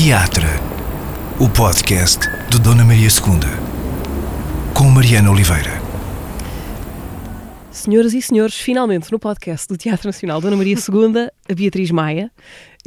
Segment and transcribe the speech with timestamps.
[0.00, 0.46] Teatro,
[1.40, 5.82] o podcast de Dona Maria II, com Mariana Oliveira.
[7.72, 12.30] Senhoras e senhores, finalmente no podcast do Teatro Nacional Dona Maria II, a Beatriz Maia.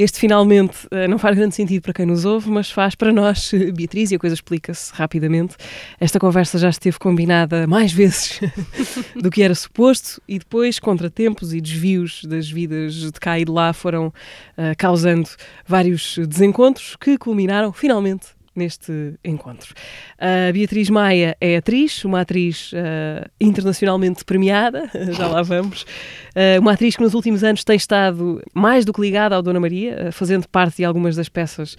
[0.02, 3.52] Este finalmente eh, não faz grande sentido para quem nos ouve, mas faz para nós,
[3.76, 5.56] Beatriz, e a coisa explica-se rapidamente.
[6.00, 8.40] Esta conversa já esteve combinada mais vezes
[9.16, 13.52] do que era suposto, e depois contratempos e desvios das vidas de cá e de
[13.52, 15.30] lá foram uh, causando
[15.68, 19.74] vários desencontros que culminaram finalmente neste encontro.
[20.18, 26.74] A Beatriz Maia é atriz, uma atriz uh, internacionalmente premiada, já lá vamos, uh, uma
[26.74, 30.12] atriz que nos últimos anos tem estado mais do que ligada ao Dona Maria, uh,
[30.12, 31.78] fazendo parte de algumas das peças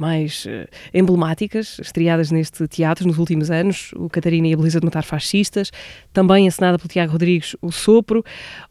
[0.00, 0.46] mais
[0.92, 5.70] emblemáticas, estreadas neste teatro nos últimos anos, o Catarina e a Beleza de Matar Fascistas,
[6.12, 8.24] também encenada pelo Tiago Rodrigues, O Sopro,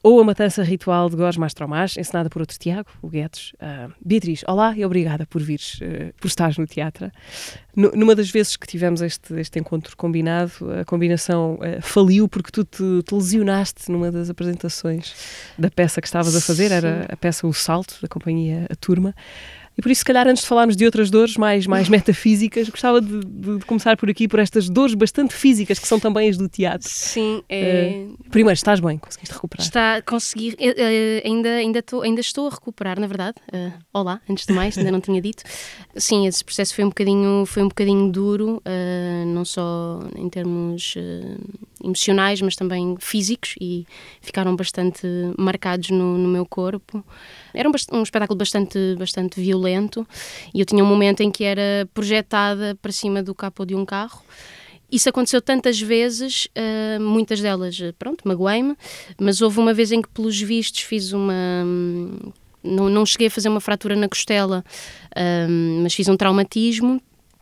[0.04, 3.54] ou a Matança Ritual de Gós Mastromás, encenada por outro Tiago, o Guedes.
[4.04, 5.80] Beatriz, olá e obrigada por vires,
[6.20, 7.12] por estares no teatro.
[7.76, 12.66] Numa das vezes que tivemos este, este encontro combinado, a combinação uh, faliu porque tu
[12.66, 15.14] te, te, lesionaste numa das apresentações
[15.58, 16.76] da peça que estavas a fazer, Sim.
[16.76, 19.16] era a peça O Salto, da companhia A Turma.
[19.78, 23.02] E por isso, se calhar, antes de falarmos de outras dores mais, mais metafísicas, gostava
[23.02, 26.38] de, de, de, começar por aqui, por estas dores bastante físicas, que são também as
[26.38, 26.90] do teatro.
[26.90, 27.42] Sim.
[27.50, 28.06] É...
[28.08, 28.98] Uh, primeiro, estás bem?
[28.98, 29.66] Conseguiste recuperar?
[29.66, 30.56] Está, consegui.
[30.60, 33.38] Uh, ainda, ainda, tô, ainda estou a recuperar, na verdade.
[33.54, 35.44] Uh, olá, antes de mais, ainda não tinha dito.
[35.96, 38.62] Sim, esse processo foi um bocadinho, foi um bocadinho duro,
[39.28, 40.96] não só em termos
[41.84, 43.86] emocionais, mas também físicos, e
[44.22, 47.04] ficaram bastante marcados no, no meu corpo.
[47.54, 50.08] Era um, um espetáculo bastante, bastante violento
[50.54, 53.86] e eu tinha um momento em que era projetada para cima do capô de um
[53.86, 54.22] carro.
[54.92, 58.76] Isso aconteceu tantas vezes, uh, muitas delas, pronto, magoei-me,
[59.18, 61.34] mas houve uma vez em que, pelos vistos, fiz uma.
[62.62, 64.64] Não, não cheguei a fazer uma fratura na costela,
[65.12, 67.02] uh, mas fiz um traumatismo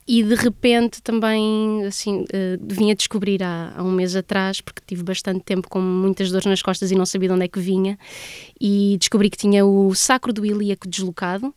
[0.10, 2.26] e de repente também assim uh,
[2.68, 6.48] vim a descobrir há, há, um mês atrás porque tive bastante tempo com muitas dores
[6.48, 7.96] nas costas e não sabia de onde é que vinha
[8.60, 11.54] e descobri que tinha o sacro do ilíaco deslocado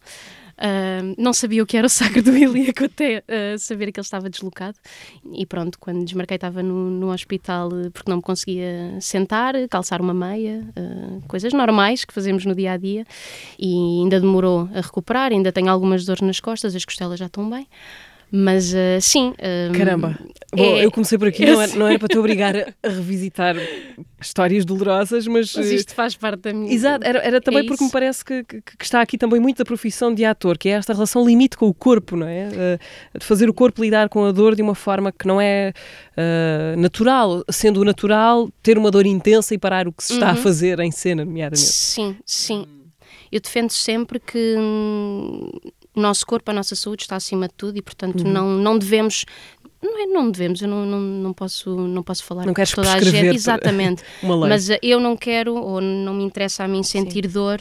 [0.52, 4.04] Uh, não sabia o que era o sacro do ilíaco até uh, saber que ele
[4.04, 4.78] estava deslocado.
[5.32, 10.14] E pronto, quando desmarquei, estava no, no hospital porque não me conseguia sentar, calçar uma
[10.14, 13.04] meia, uh, coisas normais que fazemos no dia a dia.
[13.58, 17.50] E ainda demorou a recuperar, ainda tenho algumas dores nas costas, as costelas já estão
[17.50, 17.66] bem.
[18.34, 19.34] Mas uh, sim.
[19.38, 20.18] Um, Caramba!
[20.54, 23.54] Bom, é, eu comecei por aqui, não era, não era para te obrigar a revisitar
[24.18, 25.54] histórias dolorosas, mas.
[25.54, 26.72] Mas isto faz parte da minha.
[26.72, 29.58] Exato, era, era também é porque me parece que, que, que, está aqui também muito
[29.58, 32.48] da profissão de ator, que é esta relação limite com o corpo, não é?
[32.48, 35.74] Uh, de fazer o corpo lidar com a dor de uma forma que não é
[36.16, 40.32] uh, natural, sendo natural ter uma dor intensa e parar o que se está uhum.
[40.32, 41.60] a fazer em cena, nomeadamente.
[41.60, 42.66] Sim, sim.
[43.30, 44.56] Eu defendo sempre que.
[45.94, 48.32] O nosso corpo, a nossa saúde está acima de tudo e, portanto, uhum.
[48.32, 49.24] não, não devemos
[49.82, 52.92] não é não devemos, eu não, não, não posso não posso falar não com toda
[52.92, 57.26] a gente, exatamente, mas eh, eu não quero ou não me interessa a mim sentir
[57.26, 57.32] Sim.
[57.32, 57.60] dor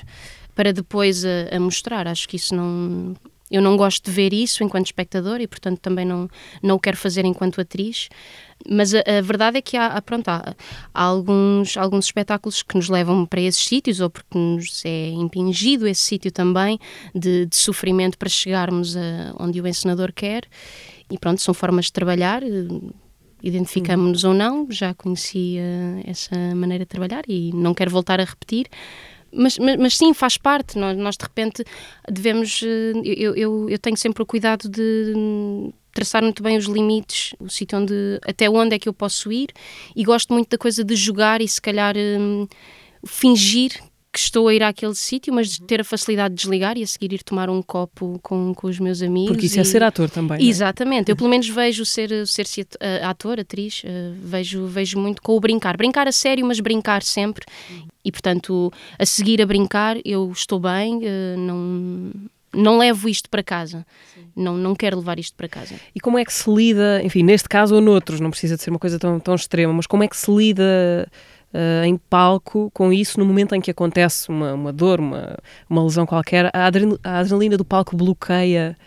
[0.56, 3.16] para depois a, eh, a, mostrar, acho que isso não
[3.50, 6.30] eu não gosto de ver isso enquanto espectador e portanto também não
[6.62, 8.08] não o quero fazer enquanto atriz
[8.69, 10.55] mas a, a, verdade é que há, pronto, há,
[10.94, 15.88] há, alguns, alguns espetáculos que nos levam para esses sítios ou porque nos é impingido
[15.88, 16.79] esse sítio também
[17.13, 20.44] de, de, sofrimento para chegarmos a onde o encenador quer.
[21.09, 22.41] E pronto, são formas de trabalhar,
[23.44, 25.63] identificamos-nos ou não, já conhecia
[26.05, 28.67] essa maneira de trabalhar e não quero voltar a repetir.
[29.33, 30.78] Mas, mas, mas, sim, faz parte.
[30.78, 31.63] Nós, nós de repente
[32.09, 32.61] devemos.
[32.63, 37.50] Eh, eu, eu, eu tenho sempre o cuidado de traçar muito bem os limites, o
[37.50, 39.50] sítio onde até onde é que eu posso ir
[39.96, 42.47] e gosto muito da coisa de jogar e se calhar hum,
[43.06, 43.72] fingir
[44.12, 47.13] que estou a ir àquele sítio, mas ter a facilidade de desligar e a seguir
[47.13, 49.31] ir tomar um copo com, com os meus amigos.
[49.31, 49.62] Porque isso é e...
[49.62, 50.46] é ser ator também.
[50.46, 51.12] Exatamente, é?
[51.13, 55.35] eu pelo menos vejo ser, ser, ser uh, ator, atriz, uh, vejo, vejo muito com
[55.35, 55.78] o brincar.
[55.78, 57.46] Brincar a sério, mas brincar sempre.
[58.03, 62.12] E portanto, a seguir a brincar, eu estou bem, uh, não
[62.53, 63.85] não levo isto para casa.
[64.35, 65.76] Não, não quero levar isto para casa.
[65.93, 68.70] E como é que se lida, enfim, neste caso ou noutros, não precisa de ser
[68.70, 71.08] uma coisa tão, tão extrema, mas como é que se lida
[71.53, 75.37] uh, em palco com isso no momento em que acontece uma, uma dor, uma,
[75.70, 76.49] uma lesão qualquer?
[76.53, 76.66] A,
[77.03, 78.78] a adrenalina do palco bloqueia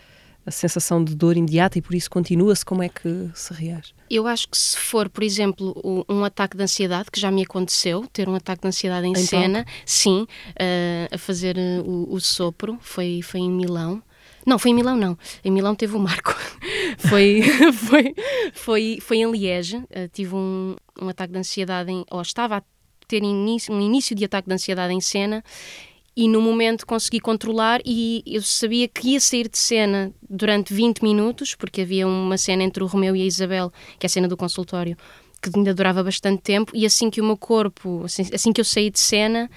[0.45, 2.63] a sensação de dor imediata e por isso continua-se?
[2.63, 3.93] Como é que se reage?
[4.09, 8.05] Eu acho que se for, por exemplo, um ataque de ansiedade, que já me aconteceu,
[8.13, 9.79] ter um ataque de ansiedade em, em cena, palco?
[9.85, 14.01] sim, uh, a fazer uh, o, o, sopro, foi, foi em Milão.
[14.45, 15.17] Não, foi em Milão, não.
[15.43, 16.35] Em Milão teve o Marco.
[16.99, 17.41] foi,
[17.73, 18.15] foi,
[18.53, 19.77] foi, foi em Liege.
[19.77, 22.63] Uh, tive um, um ataque de ansiedade, em, ou estava a
[23.07, 25.43] ter início, um início de ataque de ansiedade em cena
[26.15, 31.03] e no momento consegui controlar e eu sabia que ia sair de cena durante 20
[31.03, 34.27] minutos, porque havia uma cena entre o Romeu e a Isabel, que é a cena
[34.27, 34.95] do consultório,
[35.41, 38.65] que ainda durava bastante tempo, e assim que o meu corpo, assim, assim que eu
[38.65, 39.49] saí de cena,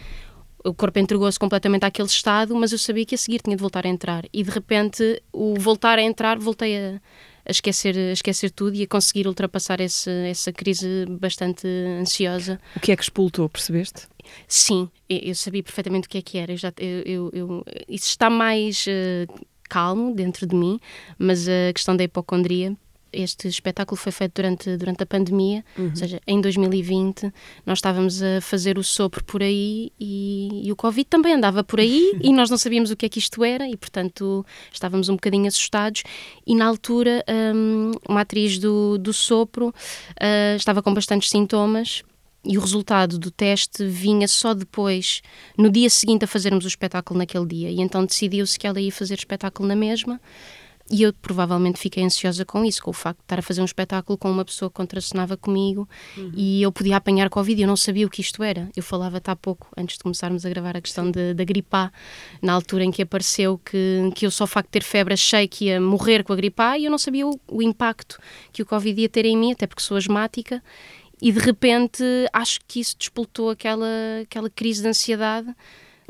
[0.65, 3.87] o corpo entregou-se completamente àquele estado, mas eu sabia que a seguir tinha de voltar
[3.87, 4.25] a entrar.
[4.33, 7.01] E de repente, o voltar a entrar, voltei a,
[7.49, 11.67] a esquecer, a esquecer tudo e a conseguir ultrapassar esse, essa crise bastante
[11.99, 12.61] ansiosa.
[12.77, 14.07] O que é que expultou, percebeste?
[14.47, 16.53] Sim, eu sabia perfeitamente o que é que era.
[16.53, 20.79] Eu já, eu, eu, eu isso está mais uh, calmo dentro de mim,
[21.19, 22.77] mas a questão da hipocondria
[23.13, 25.91] este espetáculo foi feito durante, durante a pandemia, uhum.
[25.91, 27.33] ou seja, em 2020
[27.65, 31.81] nós estávamos a fazer o sopro por aí e, e o Covid também andava por
[31.81, 35.15] aí e nós não sabíamos o que é que isto era e, portanto, estávamos um
[35.15, 36.03] bocadinho assustados
[36.47, 37.25] e na altura
[37.55, 42.03] um, uma atriz do, do sopro uh, estava com bastantes sintomas
[42.45, 45.21] e o resultado do teste vinha só depois,
[45.57, 47.71] no dia seguinte a fazermos o espetáculo naquele dia.
[47.71, 50.21] E então decidiu-se que ela ia fazer espetáculo na mesma.
[50.91, 53.65] E eu provavelmente fiquei ansiosa com isso, com o facto de estar a fazer um
[53.67, 55.87] espetáculo com uma pessoa que contracenava comigo
[56.17, 56.33] uhum.
[56.35, 58.71] e eu podia apanhar Covid e eu não sabia o que isto era.
[58.75, 61.93] Eu falava-te há pouco, antes de começarmos a gravar, a questão de, da gripe A,
[62.41, 65.47] na altura em que apareceu que, que eu só o facto de ter febre achei
[65.47, 68.19] que ia morrer com a gripe A e eu não sabia o, o impacto
[68.51, 70.63] que o Covid ia ter em mim, até porque sou asmática
[71.21, 72.03] e de repente
[72.33, 73.87] acho que isso despoltou aquela,
[74.23, 75.55] aquela crise de ansiedade.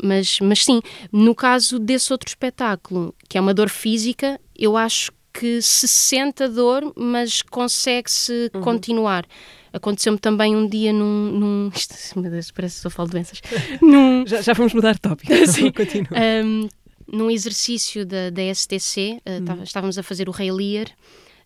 [0.03, 0.81] Mas, mas sim,
[1.13, 6.43] no caso desse outro espetáculo, que é uma dor física, eu acho que se sente
[6.43, 8.61] a dor, mas consegue-se uhum.
[8.61, 9.27] continuar.
[9.73, 11.33] Aconteceu-me também um dia num.
[11.33, 13.41] num isto, meu Deus, parece que só falo doenças.
[13.81, 15.33] num, já, já vamos mudar de tópico.
[15.47, 15.71] Sim.
[15.71, 16.09] Continua.
[16.45, 16.69] Um,
[17.11, 19.63] num exercício da, da STC, uh, uhum.
[19.63, 20.89] estávamos a fazer o Rei Lear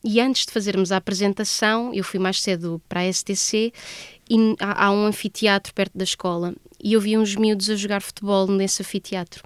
[0.04, 3.72] e antes de fazermos a apresentação, eu fui mais cedo para a STC
[4.28, 6.54] e há, há um anfiteatro perto da escola.
[6.82, 9.44] E eu vi uns miúdos a jogar futebol nesse anfiteatro.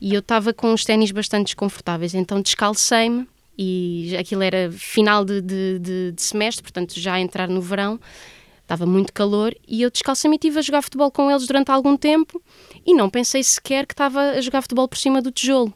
[0.00, 5.42] E eu estava com uns ténis bastante desconfortáveis, então descalcei-me e aquilo era final de,
[5.42, 8.00] de, de, de, semestre, portanto já a entrar no verão,
[8.62, 9.54] estava muito calor.
[9.68, 12.42] E eu descalcei-me estive a jogar futebol com eles durante algum tempo
[12.86, 15.74] e não pensei sequer que estava a jogar futebol por cima do tijolo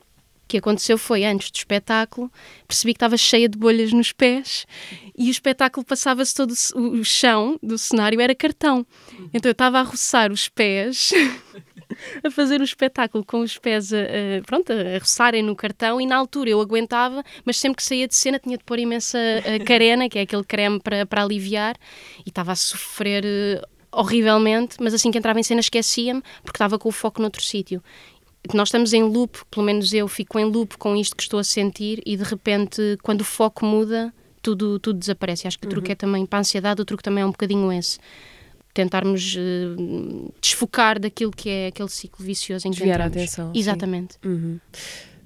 [0.55, 2.31] que aconteceu foi antes do espetáculo,
[2.69, 4.67] percebi que estava cheia de bolhas nos pés
[5.19, 8.87] e o espetáculo passava-se todo o chão do cenário era cartão.
[9.33, 11.11] Então eu estava a roçar os pés,
[12.23, 16.07] a fazer o espetáculo com os pés a, a, pronto, a roçarem no cartão e
[16.07, 19.19] na altura eu aguentava, mas sempre que saía de cena tinha de pôr imensa
[19.67, 21.75] carena, que é aquele creme para, para aliviar,
[22.25, 26.79] e estava a sofrer uh, horrivelmente, mas assim que entrava em cena esquecia-me porque estava
[26.79, 27.83] com o foco noutro sítio
[28.53, 31.45] nós estamos em loop, pelo menos eu fico em loop com isto que estou a
[31.45, 34.13] sentir e de repente, quando o foco muda,
[34.43, 35.47] tudo, tudo desaparece.
[35.47, 35.93] Acho que o truque uhum.
[35.93, 37.99] é também para a ansiedade, o truque também é um bocadinho esse.
[38.75, 43.53] Tentarmos uh, desfocar daquilo que é aquele ciclo vicioso em que Desviar a atenção.
[43.55, 44.17] Exatamente.
[44.25, 44.59] Uhum.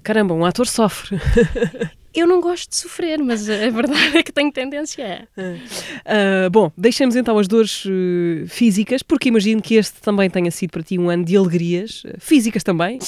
[0.03, 1.19] Caramba, um ator sofre.
[2.13, 5.41] Eu não gosto de sofrer, mas a verdade é que tenho tendência a.
[5.41, 10.71] Uh, bom, deixemos então as dores uh, físicas, porque imagino que este também tenha sido
[10.71, 12.99] para ti um ano de alegrias, uh, físicas também.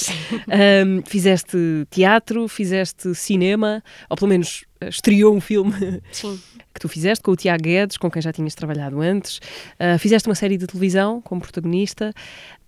[1.06, 1.56] fizeste
[1.90, 5.72] teatro, fizeste cinema, ou pelo menos estreou um filme
[6.10, 6.40] Sim.
[6.72, 9.38] que tu fizeste com o Tiago Guedes, com quem já tinhas trabalhado antes.
[9.78, 12.12] Uh, fizeste uma série de televisão como protagonista.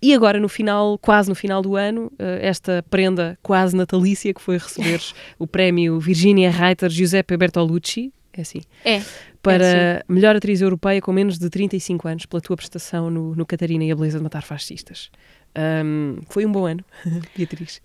[0.01, 4.41] E agora, no final, quase no final do ano, uh, esta prenda quase natalícia que
[4.41, 5.01] foi receber
[5.39, 8.11] o prémio Virginia Reiter Giuseppe Bertolucci.
[8.33, 8.61] É assim.
[8.83, 9.01] É.
[9.43, 10.03] Para é assim.
[10.09, 13.91] melhor atriz europeia com menos de 35 anos, pela tua prestação no, no Catarina e
[13.91, 15.11] a Beleza de Matar Fascistas.
[15.55, 16.83] Um, foi um bom ano,
[17.37, 17.79] Beatriz?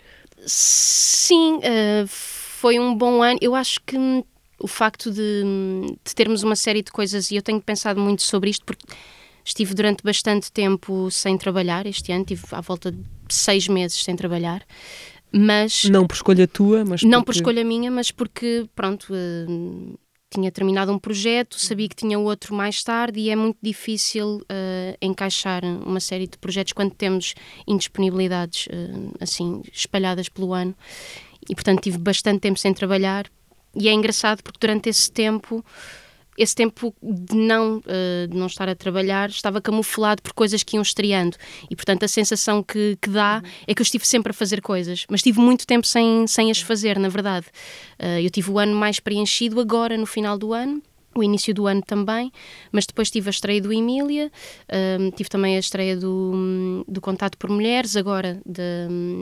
[0.47, 3.39] Sim, uh, foi um bom ano.
[3.43, 3.97] Eu acho que
[4.59, 5.45] o facto de,
[6.03, 8.87] de, termos uma série de coisas, e eu tenho pensado muito sobre isto, porque
[9.45, 14.17] estive durante bastante tempo sem trabalhar este ano, tive à volta de seis meses sem
[14.17, 14.65] trabalhar.
[15.33, 15.85] Mas.
[15.85, 17.03] Não por escolha tua, mas.
[17.03, 17.25] Não porque...
[17.25, 19.99] por escolha minha, mas porque, pronto, uh,
[20.31, 24.97] tinha terminado um projeto, sabia que tinha outro mais tarde e é muito difícil uh,
[25.03, 27.35] encaixar uma série de projetos quando temos
[27.67, 30.75] indisponibilidades uh, assim espalhadas pelo ano
[31.49, 33.27] e portanto tive bastante tempo sem trabalhar
[33.75, 35.65] e é engraçado porque durante esse tempo
[36.41, 40.77] esse tempo de não, uh, de não estar a trabalhar estava camuflado por coisas que
[40.77, 41.37] iam estreando
[41.69, 45.05] e portanto a sensação que, que dá é que eu estive sempre a fazer coisas
[45.11, 47.47] mas tive muito tempo sem, sem as fazer na verdade
[48.01, 50.83] uh, eu tive o ano mais preenchido agora no final do ano
[51.15, 52.33] o início do ano também,
[52.71, 54.31] mas depois tive a estreia do Emília,
[55.01, 58.63] um, tive também a estreia do, do Contato por Mulheres, agora da,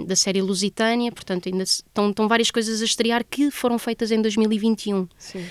[0.06, 4.20] da série Lusitânia, portanto ainda estão, estão várias coisas a estrear que foram feitas em
[4.20, 5.08] 2021.
[5.18, 5.46] Sim.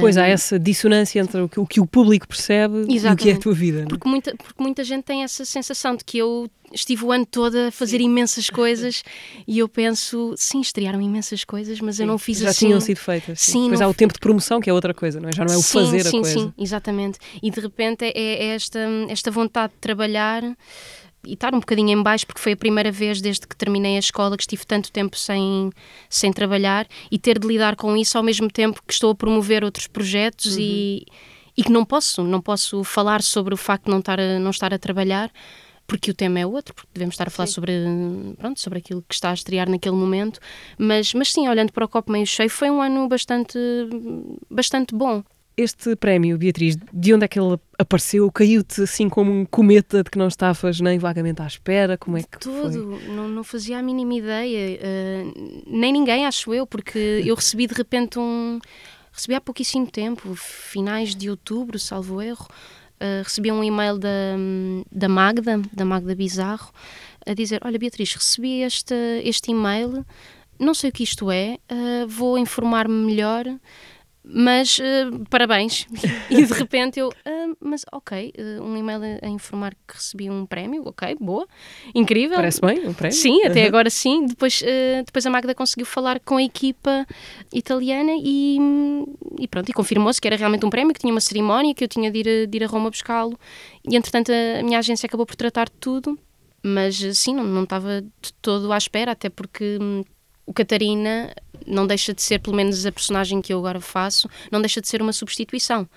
[0.00, 2.92] Pois há essa dissonância entre o que o, que o público percebe e o que
[2.92, 3.40] é a Exatamente.
[3.40, 3.78] tua vida.
[3.78, 3.88] não é?
[3.88, 7.56] Porque muita, porque muita gente tem essa sensação de que eu estive o ano todo
[7.56, 9.02] a fazer imensas coisas
[9.46, 12.66] e eu penso, sim, estrearam imensas coisas, mas eu não fiz Já assim.
[12.66, 13.40] tinham sido feitas.
[13.40, 15.32] Sim, Depois não há o tempo de promoção, que é outra coisa, não é?
[15.32, 16.38] Já não é o sim, fazer sim, a coisa.
[16.40, 17.18] Sim, exatamente.
[17.42, 20.42] E de repente é, é esta, esta vontade de trabalhar
[21.26, 23.98] e estar um bocadinho em baixo, porque foi a primeira vez desde que terminei a
[23.98, 25.70] escola que estive tanto tempo sem,
[26.08, 29.64] sem trabalhar e ter de lidar com isso ao mesmo tempo que estou a promover
[29.64, 31.04] outros projetos e,
[31.56, 34.50] e que não posso, não posso falar sobre o facto de não estar a, não
[34.50, 35.30] estar a trabalhar
[35.86, 37.72] porque o tema é outro, porque devemos estar a falar sobre,
[38.38, 40.40] pronto, sobre aquilo que está a estrear naquele momento,
[40.76, 43.56] mas, mas sim, olhando para o copo meio cheio, foi um ano bastante,
[44.50, 45.22] bastante bom.
[45.56, 48.30] Este prémio, Beatriz, de onde é que ele apareceu?
[48.30, 51.96] Caiu-te assim como um cometa de que não estavas nem vagamente à espera?
[51.96, 52.70] Como é que foi?
[52.70, 55.24] Tudo, não, não fazia a mínima ideia, eh,
[55.66, 58.58] nem ninguém, acho eu, porque eu recebi de repente um.
[59.10, 62.46] Recebi há pouquíssimo tempo, finais de outubro, salvo erro,
[63.00, 64.36] eh, recebi um e-mail da,
[64.92, 66.70] da Magda, da Magda Bizarro,
[67.26, 68.94] a dizer: Olha, Beatriz, recebi este,
[69.24, 70.04] este e-mail,
[70.58, 73.46] não sei o que isto é, eh, vou informar-me melhor.
[74.28, 75.86] Mas eh, parabéns.
[76.28, 80.28] E de repente eu, "Ah, mas ok, eh, um e-mail a, a informar que recebi
[80.28, 81.46] um prémio, ok, boa,
[81.94, 82.34] incrível.
[82.36, 83.16] Parece bem, um prémio?
[83.16, 83.66] Sim, até Uhum.
[83.68, 84.26] agora sim.
[84.26, 87.06] Depois, eh, depois a Magda conseguiu falar com a equipa
[87.52, 88.58] italiana e,
[89.38, 91.88] e pronto, e confirmou-se que era realmente um prémio, que tinha uma cerimónia, que eu
[91.88, 93.38] tinha de ir, a- de ir a Roma buscá-lo.
[93.88, 96.18] E entretanto a minha agência acabou por tratar de tudo,
[96.62, 100.02] mas sim, não, não estava de todo à espera, até porque hum,
[100.46, 101.34] o Catarina
[101.66, 104.88] não deixa de ser, pelo menos a personagem que eu agora faço, não deixa de
[104.88, 105.88] ser uma substituição.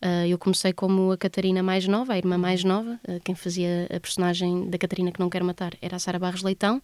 [0.00, 2.98] Ah, eu comecei como a Catarina mais nova, a irmã mais nova.
[3.06, 6.42] Ah, quem fazia a personagem da Catarina que não quer matar era a Sara Barros
[6.42, 6.80] Leitão.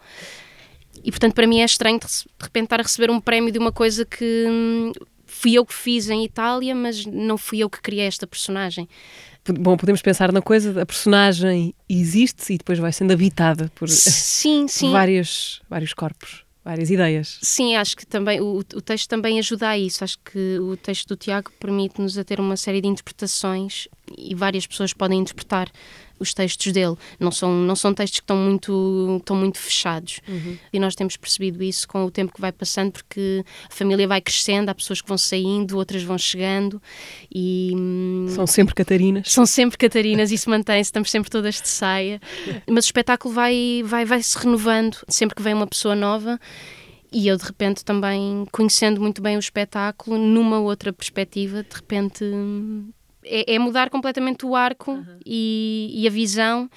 [1.03, 3.59] E portanto, para mim é estranho de, de repente estar a receber um prémio de
[3.59, 4.93] uma coisa que hum,
[5.27, 8.89] fui eu que fiz em Itália, mas não fui eu que criei esta personagem.
[9.47, 14.67] Bom, podemos pensar na coisa, a personagem existe e depois vai sendo habitada por Sim,
[14.67, 14.91] sim.
[14.91, 17.39] vários, vários corpos, várias ideias.
[17.43, 20.03] Sim, acho que também o, o texto também ajuda a isso.
[20.03, 24.67] Acho que o texto do Tiago permite-nos a ter uma série de interpretações e várias
[24.67, 25.71] pessoas podem interpretar
[26.19, 26.97] os textos dele.
[27.19, 30.21] Não são, não são textos que estão muito, estão muito fechados.
[30.73, 34.21] E nós temos percebido isso com o tempo que vai passando, porque a família vai
[34.21, 36.81] crescendo, há pessoas que vão saindo, outras vão chegando
[37.35, 37.73] e.
[37.75, 39.31] hum, São sempre Catarinas.
[39.31, 42.21] são sempre Catarinas, isso mantém-se, estamos sempre todas de saia.
[42.69, 46.39] Mas o espetáculo vai, vai, vai se renovando sempre que vem uma pessoa nova.
[47.13, 52.25] E eu, de repente, também conhecendo muito bem o espetáculo, numa outra perspectiva, de repente
[52.25, 52.89] hum,
[53.25, 56.71] é, é mudar completamente o arco e, e a visão.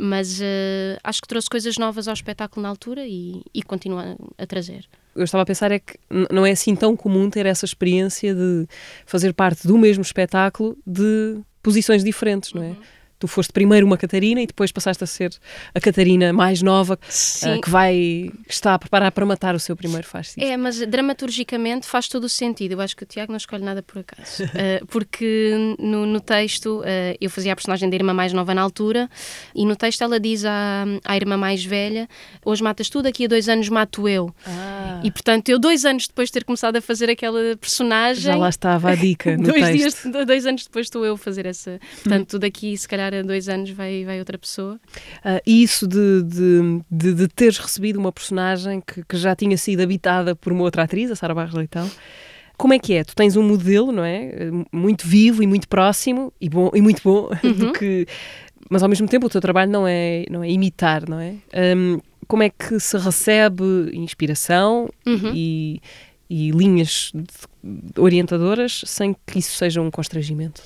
[0.00, 4.46] Mas eh, acho que trouxe coisas novas ao espetáculo na altura e, e continua a
[4.46, 4.86] trazer.
[5.14, 5.98] Eu estava a pensar é que
[6.30, 8.66] não é assim tão comum ter essa experiência de
[9.04, 12.74] fazer parte do mesmo espetáculo de posições diferentes, não é?
[13.22, 15.32] Tu foste primeiro uma Catarina e depois passaste a ser
[15.72, 16.98] a Catarina mais nova
[17.44, 20.42] ah, que vai que está a preparar para matar o seu primeiro fascista.
[20.44, 22.72] É, mas dramaturgicamente faz todo o sentido.
[22.72, 24.42] Eu acho que o Tiago não escolhe nada por acaso.
[24.42, 26.84] Uh, porque no, no texto uh,
[27.20, 29.08] eu fazia a personagem da irmã mais nova na altura
[29.54, 32.08] e no texto ela diz à, à irmã mais velha:
[32.44, 34.34] Hoje matas tu, daqui a dois anos mato eu.
[34.44, 38.24] Ah, E portanto, eu, dois anos depois de ter começado a fazer aquela personagem.
[38.24, 40.10] já lá estava a dica no dois, texto.
[40.10, 41.78] dias, dois anos depois estou eu a fazer essa.
[42.02, 44.80] Portanto, daqui, se calhar, a dois anos vai, vai outra pessoa.
[45.46, 49.80] E isso de, de, de, de teres recebido uma personagem que, que já tinha sido
[49.82, 51.90] habitada por uma outra atriz, a Sara Barros Leitão,
[52.56, 53.02] como é que é?
[53.02, 54.30] Tu tens um modelo, não é?
[54.72, 57.28] Muito vivo e muito próximo e, bom, e muito bom,
[57.58, 58.06] do que,
[58.70, 61.34] mas ao mesmo tempo o teu trabalho não é, não é imitar, não é?
[61.76, 65.32] Hum, como é que se recebe inspiração Uhum.
[65.34, 65.80] e,
[66.30, 67.12] e linhas
[67.98, 70.62] orientadoras sem que isso seja um constrangimento?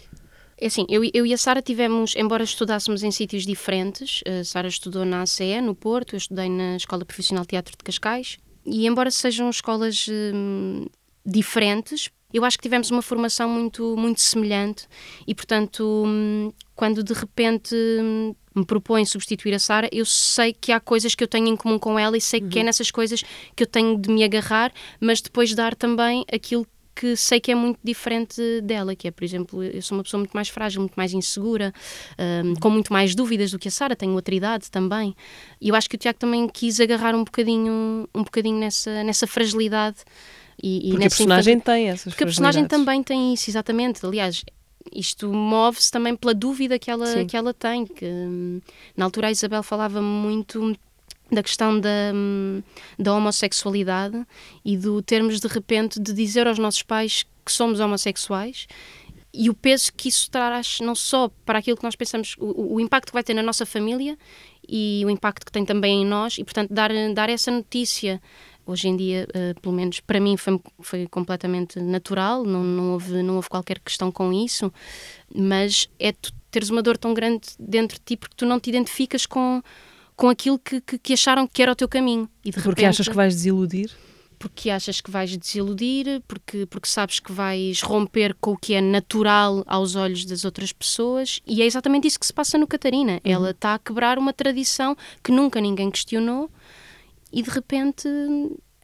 [0.59, 4.69] É assim, eu, eu e a Sara tivemos, embora estudássemos em sítios diferentes, a Sara
[4.69, 8.87] estudou na ACE, no Porto, eu estudei na Escola Profissional de Teatro de Cascais, e
[8.87, 10.87] embora sejam escolas hum,
[11.25, 14.87] diferentes, eu acho que tivemos uma formação muito, muito semelhante
[15.27, 20.73] e, portanto, hum, quando de repente hum, me propõem substituir a Sara, eu sei que
[20.73, 23.23] há coisas que eu tenho em comum com ela e sei que é nessas coisas
[23.55, 27.55] que eu tenho de me agarrar, mas depois dar também aquilo que sei que é
[27.55, 30.95] muito diferente dela, que é, por exemplo, eu sou uma pessoa muito mais frágil, muito
[30.95, 31.73] mais insegura,
[32.19, 35.15] hum, com muito mais dúvidas do que a Sara, tenho outra idade também.
[35.61, 39.27] E eu acho que o Tiago também quis agarrar um bocadinho, um bocadinho nessa, nessa
[39.27, 39.99] fragilidade.
[40.63, 44.05] E, e Porque a personagem tem essas porque a personagem também tem isso, exatamente.
[44.07, 44.43] Aliás,
[44.91, 47.27] isto move-se também pela dúvida que ela, Sim.
[47.27, 47.85] que ela tem.
[47.85, 48.61] Que, hum,
[48.97, 50.75] na altura a Isabel falava muito
[51.31, 52.63] da questão da, hum,
[52.99, 54.25] da homossexualidade
[54.65, 58.67] e do termos de repente de dizer aos nossos pais que somos homossexuais
[59.37, 62.81] e o peso que isso traz não só para aquilo que nós pensamos, o, o,
[62.81, 64.17] impacto que vai ter na nossa família
[64.67, 68.21] e o impacto que tem também em nós e portanto dar, dar essa notícia.
[68.69, 73.23] Hoje em dia, uh, pelo menos para mim, foi, foi completamente natural, não, não, houve,
[73.23, 74.73] não houve qualquer questão com isso,
[75.33, 78.69] mas é tu teres uma dor tão grande dentro de ti porque tu não te
[78.69, 79.63] identificas com,
[80.17, 82.29] com aquilo que, que, que acharam que era o teu caminho.
[82.45, 83.91] E de porque repente, achas que vais desiludir?
[84.39, 88.81] Porque achas que vais desiludir, porque, porque sabes que vais romper com o que é
[88.81, 93.15] natural aos olhos das outras pessoas, e é exatamente isso que se passa no Catarina.
[93.15, 93.33] Uhum.
[93.33, 96.51] Ela está a quebrar uma tradição que nunca ninguém questionou
[97.33, 98.09] e de repente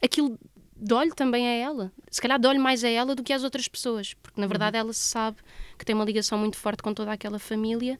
[0.01, 0.37] aquilo
[0.75, 1.91] dói também a ela.
[2.11, 4.83] Se calhar dói mais a ela do que às outras pessoas, porque na verdade uhum.
[4.83, 5.37] ela sabe
[5.77, 7.99] que tem uma ligação muito forte com toda aquela família.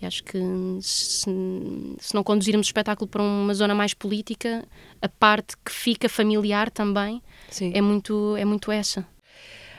[0.00, 0.38] E acho que
[0.80, 1.28] se,
[1.98, 4.64] se não conduzirmos o espetáculo para uma zona mais política,
[5.02, 7.72] a parte que fica familiar também Sim.
[7.74, 9.06] é muito é muito essa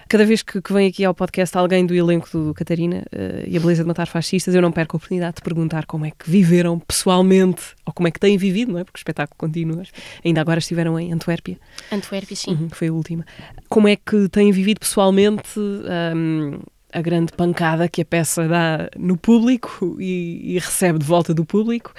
[0.10, 3.56] cada vez que, que, vem aqui ao podcast alguém do elenco do, Catarina uh, e
[3.56, 6.30] a Beleza de Matar Fascistas, eu não perco a oportunidade de perguntar como é que
[6.30, 8.84] viveram pessoalmente ou como é que têm vivido, não é?
[8.84, 9.84] Porque o espetáculo continua.
[10.26, 11.60] Ainda agora estiveram em Antuérpia.
[11.92, 12.52] Antuérpia, sim.
[12.52, 13.24] Uhum, foi a última.
[13.70, 16.60] Como é que têm vivido pessoalmente um,
[16.92, 21.46] a grande pancada que a peça dá no público e, e recebe de volta do
[21.46, 21.94] público?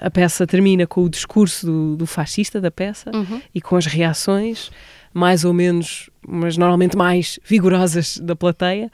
[0.00, 3.40] A peça termina com o discurso do, do fascista da peça uhum.
[3.54, 4.70] e com as reações
[5.12, 8.90] mais ou menos, mas normalmente mais vigorosas da plateia.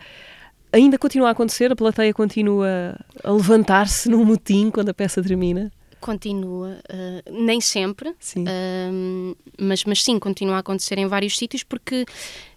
[0.73, 1.71] Ainda continua a acontecer?
[1.71, 5.71] A plateia continua a levantar-se num motim quando a peça termina?
[6.05, 8.45] Continua, uh, nem sempre, sim.
[8.45, 12.05] Uh, mas, mas sim, continua a acontecer em vários sítios, porque,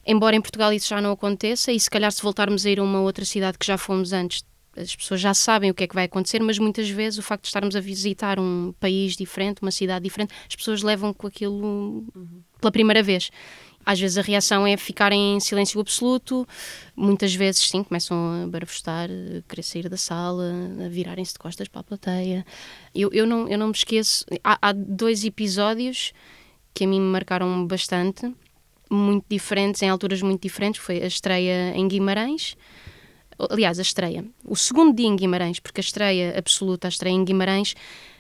[0.06, 2.84] embora em Portugal isso já não aconteça, e se calhar se voltarmos a ir a
[2.84, 4.44] uma outra cidade que já fomos antes,
[4.76, 7.44] as pessoas já sabem o que é que vai acontecer, mas muitas vezes o facto
[7.44, 12.06] de estarmos a visitar um país diferente, uma cidade diferente, as pessoas levam com aquilo
[12.14, 12.42] uhum.
[12.60, 13.32] pela primeira vez.
[13.88, 16.46] Às vezes a reação é ficar em silêncio absoluto,
[16.94, 20.52] muitas vezes sim, começam a barafustar, a querer sair da sala,
[20.86, 22.46] a virarem-se de costas para a plateia.
[22.94, 24.26] Eu, eu, não, eu não me esqueço.
[24.44, 26.12] Há, há dois episódios
[26.74, 28.30] que a mim me marcaram bastante,
[28.90, 30.82] muito diferentes, em alturas muito diferentes.
[30.82, 32.58] Foi a estreia em Guimarães
[33.50, 34.26] aliás, a estreia.
[34.44, 37.76] O segundo dia em Guimarães, porque a estreia absoluta, a estreia em Guimarães,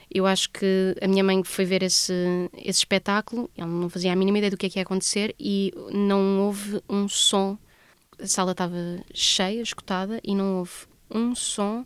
[0.09, 2.13] eu acho que a minha mãe foi ver esse,
[2.53, 5.73] esse espetáculo, ela não fazia a mínima ideia do que é que ia acontecer e
[5.91, 7.57] não houve um som.
[8.19, 8.75] A sala estava
[9.13, 11.85] cheia, escutada, e não houve um som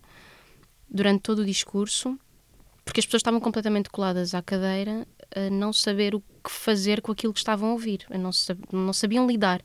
[0.89, 2.17] durante todo o discurso,
[2.85, 7.11] porque as pessoas estavam completamente coladas à cadeira, a não saber o que fazer com
[7.11, 8.31] aquilo que estavam a ouvir, a não,
[8.71, 9.61] não sabiam lidar,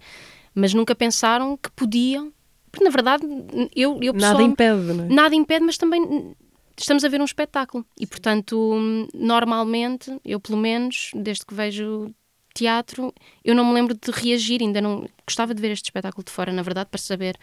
[0.54, 2.32] mas nunca pensaram que podiam
[2.70, 3.24] porque na verdade
[3.74, 5.08] eu, eu Nada impede, não é?
[5.08, 6.36] Nada impede, mas também
[6.82, 7.84] estamos a ver um espetáculo.
[7.98, 12.12] E portanto, normalmente, eu pelo menos, desde que vejo
[12.54, 13.12] teatro,
[13.44, 16.52] eu não me lembro de reagir, ainda não gostava de ver este espetáculo de fora,
[16.52, 17.36] na verdade, para saber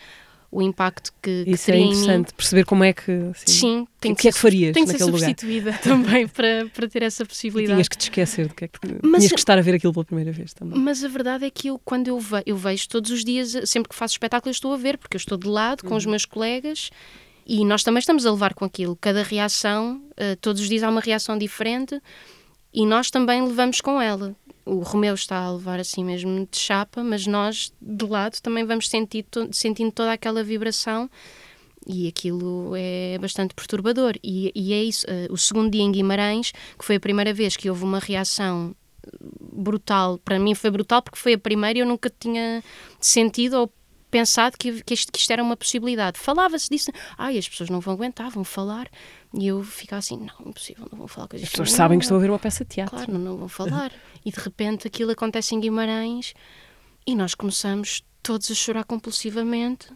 [0.53, 3.11] o impacto que, Isso que é interessante, perceber como é que.
[3.11, 5.81] Assim, Sim, tem que, que, é que farias tem que ser substituída lugar.
[5.81, 7.71] também para, para ter essa possibilidade.
[7.71, 9.73] E tinhas que te esquecer de que é que mas, tinhas que estar a ver
[9.73, 10.77] aquilo pela primeira vez também.
[10.79, 13.89] Mas a verdade é que eu, quando eu, ve eu vejo todos os dias, sempre
[13.89, 15.97] que faço espetáculo, eu estou a ver, porque eu estou de lado com uhum.
[15.97, 16.91] os meus colegas
[17.45, 18.95] e nós também estamos a levar com aquilo.
[18.95, 22.01] Cada reação, uh, todos os dias há uma reação diferente
[22.73, 27.03] e nós também levamos com ela o Romeu está a levar assim mesmo de chapa,
[27.03, 31.09] mas nós de lado também vamos sentir, sentindo toda aquela vibração
[31.85, 34.13] e aquilo é bastante perturbador.
[34.23, 35.05] E, e é isso.
[35.07, 38.73] Uh, o segundo dia em Guimarães, que foi a primeira vez que houve uma reação
[39.51, 42.63] brutal, para mim foi brutal porque foi a primeira e eu nunca tinha
[43.01, 43.73] sentido ou
[44.13, 46.19] pensado que, que, isto, que isto era uma possibilidade.
[46.19, 48.87] Falava-se disso, ai, as pessoas não vão aguentar, vão falar.
[49.33, 52.05] E eu ficava assim, não, impossível, não vão falar coisas As pessoas não, sabem que
[52.05, 52.95] estão a ver uma peça de teatro.
[52.95, 53.91] Claro, não, não vão falar.
[54.23, 56.35] e de repente aquilo acontece em Guimarães
[57.07, 59.87] e nós começamos todos a chorar compulsivamente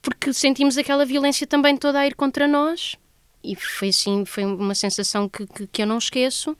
[0.00, 2.94] porque sentimos aquela violência também toda a ir contra nós.
[3.42, 6.56] E foi assim, foi uma sensação que, que, que eu não esqueço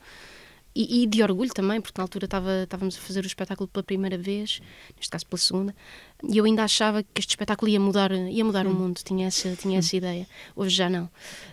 [0.77, 3.83] e, e, de orgulho também, porque na altura estava, estávamos a fazer o espetáculo pela
[3.83, 4.61] primeira vez,
[4.95, 5.75] neste caso pela segunda,
[6.25, 8.71] e eu ainda achava que este espetáculo ia mudar, ia mudar hum.
[8.71, 10.27] o mundo, tinha essa, tinha essa ideia.
[10.55, 11.11] Hoje já não.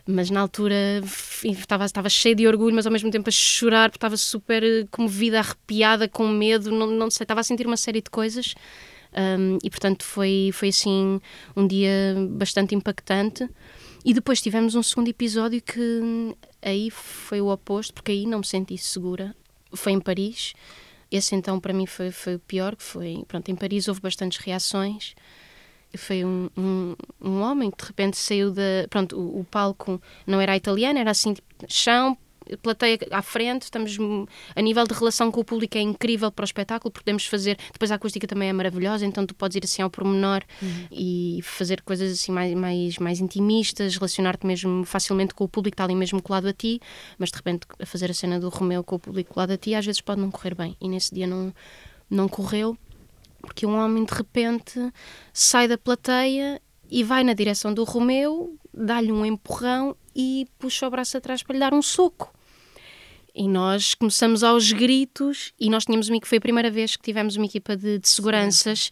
[0.07, 1.01] Mas na altura
[1.43, 5.39] estava, estava cheio de orgulho, mas ao mesmo tempo a chorar, porque estava super comovida,
[5.39, 8.55] arrepiada, com medo, não, não sei, estava a sentir uma série de coisas.
[9.15, 11.21] Um, e portanto foi, foi assim
[11.55, 13.47] um dia bastante impactante.
[14.05, 18.45] E depois tivemos um segundo episódio que aí foi o oposto, porque aí não me
[18.45, 19.35] senti segura.
[19.73, 20.53] Foi em Paris.
[21.13, 24.39] Esse então para mim foi, foi o pior, que foi, pronto, em Paris houve bastantes
[24.39, 25.13] reações.
[25.95, 28.87] Foi um, um, um homem que de repente saiu da.
[28.89, 32.17] Pronto, o, o, palco não era italiano, era assim, tipo, chão,
[32.61, 33.97] plateia à frente, estamos
[34.55, 37.91] a nível de relação com o público é incrível para o espetáculo, podemos fazer, depois
[37.91, 40.87] a acústica também é maravilhosa, então tu podes ir assim ao pormenor uhum.
[40.91, 45.75] e fazer coisas assim mais, mais, mais intimistas, relacionar-te mesmo facilmente com o público que
[45.75, 46.79] está ali mesmo colado a ti,
[47.17, 49.73] mas de repente a fazer a cena do Romeu com o público colado a ti
[49.75, 51.53] às vezes pode não correr bem e nesse dia não,
[52.09, 52.77] não correu
[53.41, 54.79] porque um homem de repente
[55.33, 60.89] sai da plateia e vai na direção do Romeu, dá-lhe um empurrão e puxa o
[60.89, 62.33] braço atrás para lhe dar um soco.
[63.35, 67.35] E nós começamos aos gritos e nós tínhamos uma, foi a primeira vez que tivemos
[67.35, 68.91] uma equipa de, de seguranças.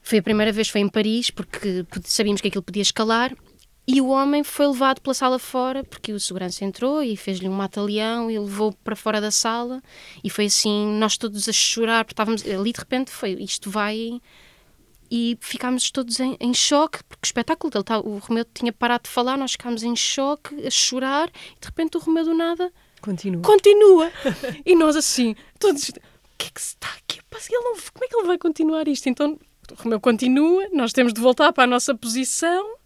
[0.00, 3.36] Foi a primeira vez, foi em Paris, porque sabíamos que aquilo podia escalar
[3.90, 7.52] e o homem foi levado pela sala fora, porque o segurança entrou e fez-lhe um
[7.52, 9.82] mata-leão e levou para fora da sala.
[10.22, 14.20] E foi assim, nós todos a chorar, porque estávamos ali de repente foi, isto vai.
[15.10, 19.10] E ficámos todos em, em choque, porque espetáculo dele, tá, o Romeu tinha parado de
[19.10, 23.42] falar, nós ficámos em choque, a chorar, e de repente o Romeu do nada continua.
[23.42, 24.12] Continua!
[24.66, 25.92] e nós assim, todos, o
[26.36, 27.18] que é que se está aqui?
[27.50, 29.08] Ele não, como é que ele vai continuar isto?
[29.08, 29.38] Então
[29.70, 32.78] o Romeu continua, nós temos de voltar para a nossa posição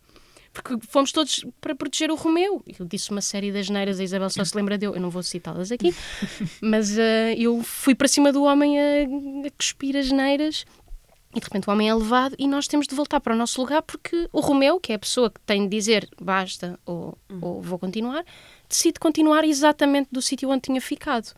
[0.52, 2.62] porque fomos todos para proteger o Romeu.
[2.78, 5.08] Eu disse uma série das neiras, a Isabel só se lembra de eu, eu não
[5.08, 5.94] vou citá-las aqui,
[6.60, 8.82] mas uh, eu fui para cima do homem a,
[9.46, 10.66] a cuspir as neiras
[11.34, 13.60] e de repente o homem é levado e nós temos de voltar para o nosso
[13.60, 17.38] lugar porque o Romeu, que é a pessoa que tem de dizer basta ou, uhum.
[17.40, 18.24] ou vou continuar,
[18.68, 21.34] decide continuar exatamente do sítio onde tinha ficado.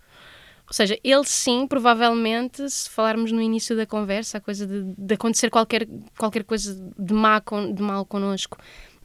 [0.66, 5.14] Ou seja, ele sim, provavelmente, se falarmos no início da conversa, a coisa de, de
[5.14, 7.42] acontecer qualquer, qualquer coisa de, má,
[7.74, 8.56] de mal connosco,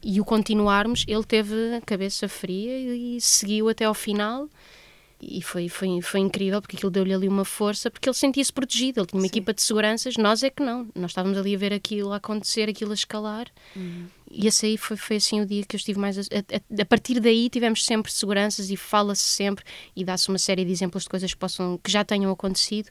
[0.02, 4.48] e o continuarmos, ele teve a cabeça fria e seguiu até ao final.
[5.22, 9.00] E foi, foi, foi incrível porque aquilo deu-lhe ali uma força, porque ele sentia-se protegido.
[9.00, 9.32] Ele tinha uma Sim.
[9.32, 10.88] equipa de seguranças, nós é que não.
[10.94, 13.46] Nós estávamos ali a ver aquilo a acontecer, aquilo a escalar.
[13.76, 14.06] Uhum.
[14.30, 16.16] E esse aí foi, foi assim o dia que eu estive mais.
[16.18, 20.64] A, a, a partir daí tivemos sempre seguranças e fala-se sempre e dá-se uma série
[20.64, 22.88] de exemplos de coisas que, possam, que já tenham acontecido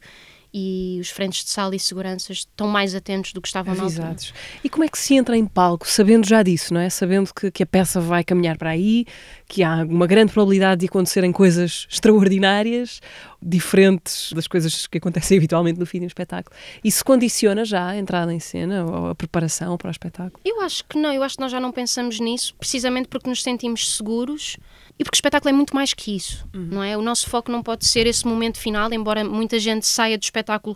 [0.53, 4.33] e os frentes de sala e seguranças estão mais atentos do que estavam Avisados.
[4.63, 6.89] E como é que se entra em palco, sabendo já disso, não é?
[6.89, 9.05] Sabendo que, que a peça vai caminhar para aí,
[9.47, 12.99] que há uma grande probabilidade de acontecerem coisas extraordinárias,
[13.41, 16.55] diferentes das coisas que acontecem habitualmente no fim de um espetáculo.
[16.83, 20.39] Isso condiciona já a entrada em cena ou a preparação para o espetáculo?
[20.43, 23.43] Eu acho que não, eu acho que nós já não pensamos nisso, precisamente porque nos
[23.43, 24.57] sentimos seguros
[24.99, 26.67] e porque o espetáculo é muito mais que isso, uhum.
[26.71, 26.97] não é?
[26.97, 30.75] O nosso foco não pode ser esse momento final, embora muita gente saia do espetáculo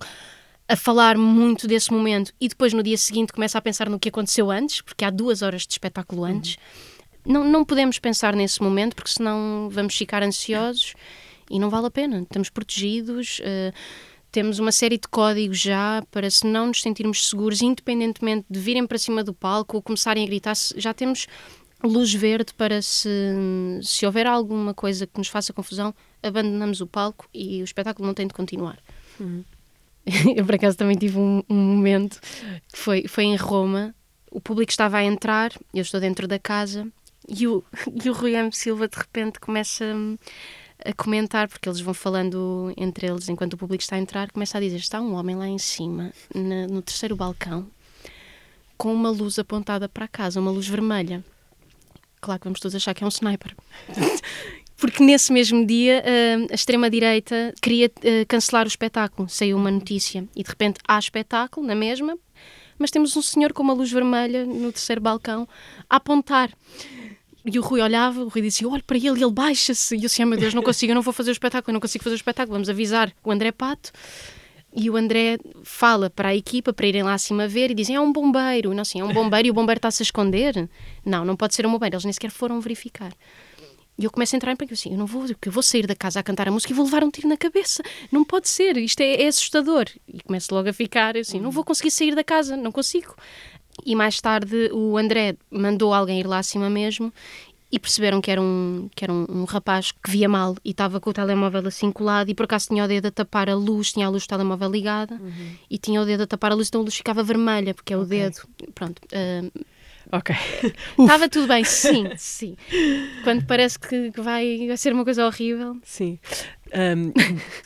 [0.66, 4.08] a falar muito desse momento e depois no dia seguinte começa a pensar no que
[4.08, 6.28] aconteceu antes, porque há duas horas de espetáculo uhum.
[6.30, 6.56] antes.
[6.56, 7.34] Uhum.
[7.34, 10.94] Não, não podemos pensar nesse momento porque senão vamos ficar ansiosos
[11.50, 12.22] e não vale a pena.
[12.22, 13.40] Estamos protegidos.
[13.40, 13.74] Uh,
[14.32, 18.88] temos uma série de códigos já para se não nos sentirmos seguros, independentemente de virem
[18.88, 21.28] para cima do palco ou começarem a gritar, já temos
[21.88, 23.10] luz verde para se,
[23.82, 28.14] se houver alguma coisa que nos faça confusão, abandonamos o palco e o espetáculo não
[28.14, 28.80] tem de continuar.
[29.20, 29.44] Uhum.
[30.36, 32.20] Eu, por acaso, também tive um, um, momento
[32.72, 33.96] que foi, foi em Roma.
[34.32, 36.88] O público estava a entrar, eu estou dentro da casa
[37.28, 37.64] e o,
[38.04, 38.52] e o Rui M.
[38.52, 39.86] Silva de repente começa
[40.84, 44.58] a comentar, porque eles vão falando entre eles enquanto o público está a entrar, começa
[44.58, 47.68] a dizer: está um homem lá em cima, na, no terceiro balcão,
[48.76, 51.24] com uma luz apontada para a casa, uma luz vermelha
[52.24, 53.56] claro que vamos todos achar que é um sniper.
[54.78, 59.30] Porque nesse mesmo dia uh, a extrema-direita queria uh, cancelar o espetáculo.
[59.30, 62.18] Saiu uma notícia e de repente há espetáculo na mesma,
[62.78, 65.48] mas temos um senhor com uma luz vermelha no terceiro balcão
[65.90, 66.52] a apontar.
[67.46, 69.96] E o Rui olhava, o Rui disse: Olha para ele, ele baixa-se.
[69.96, 71.74] E eu disse: oh, Meu Deus, não consigo, eu não vou fazer o espetáculo, eu
[71.74, 72.56] não consigo fazer o espetáculo.
[72.56, 73.92] Vamos avisar o André Pato.
[74.76, 78.00] E o André fala para a equipa para irem lá acima ver e dizem: é
[78.00, 78.74] um bombeiro.
[78.74, 80.68] Não, assim, é um bombeiro e o bombeiro está-se a esconder.
[81.06, 81.96] Não, não pode ser um bombeiro.
[81.96, 83.14] Eles nem sequer foram verificar.
[83.98, 85.96] E eu começo a entrar em pânico assim: eu não vou, eu vou sair da
[85.96, 87.84] casa a cantar a música e vou levar um tiro na cabeça.
[88.12, 89.86] Não pode ser, isto é, é assustador.
[90.08, 93.16] E começo logo a ficar assim: não vou conseguir sair da casa, não consigo.
[93.86, 97.12] E mais tarde o André mandou alguém ir lá acima mesmo
[97.74, 101.00] e perceberam que era um, que era um, um rapaz que via mal e estava
[101.00, 103.92] com o telemóvel assim colado e por acaso tinha o dedo a tapar a luz,
[103.92, 105.56] tinha a luz do telemóvel ligada uhum.
[105.68, 107.98] e tinha o dedo a tapar a luz, então a luz ficava vermelha, porque é
[107.98, 108.20] o okay.
[108.20, 108.48] dedo.
[108.76, 109.02] Pronto.
[109.12, 109.66] Uh,
[110.12, 110.36] ok.
[111.02, 112.56] Estava tudo bem, sim, sim.
[113.24, 115.76] Quando parece que vai, vai ser uma coisa horrível.
[115.84, 116.20] Sim.
[116.76, 117.12] Um,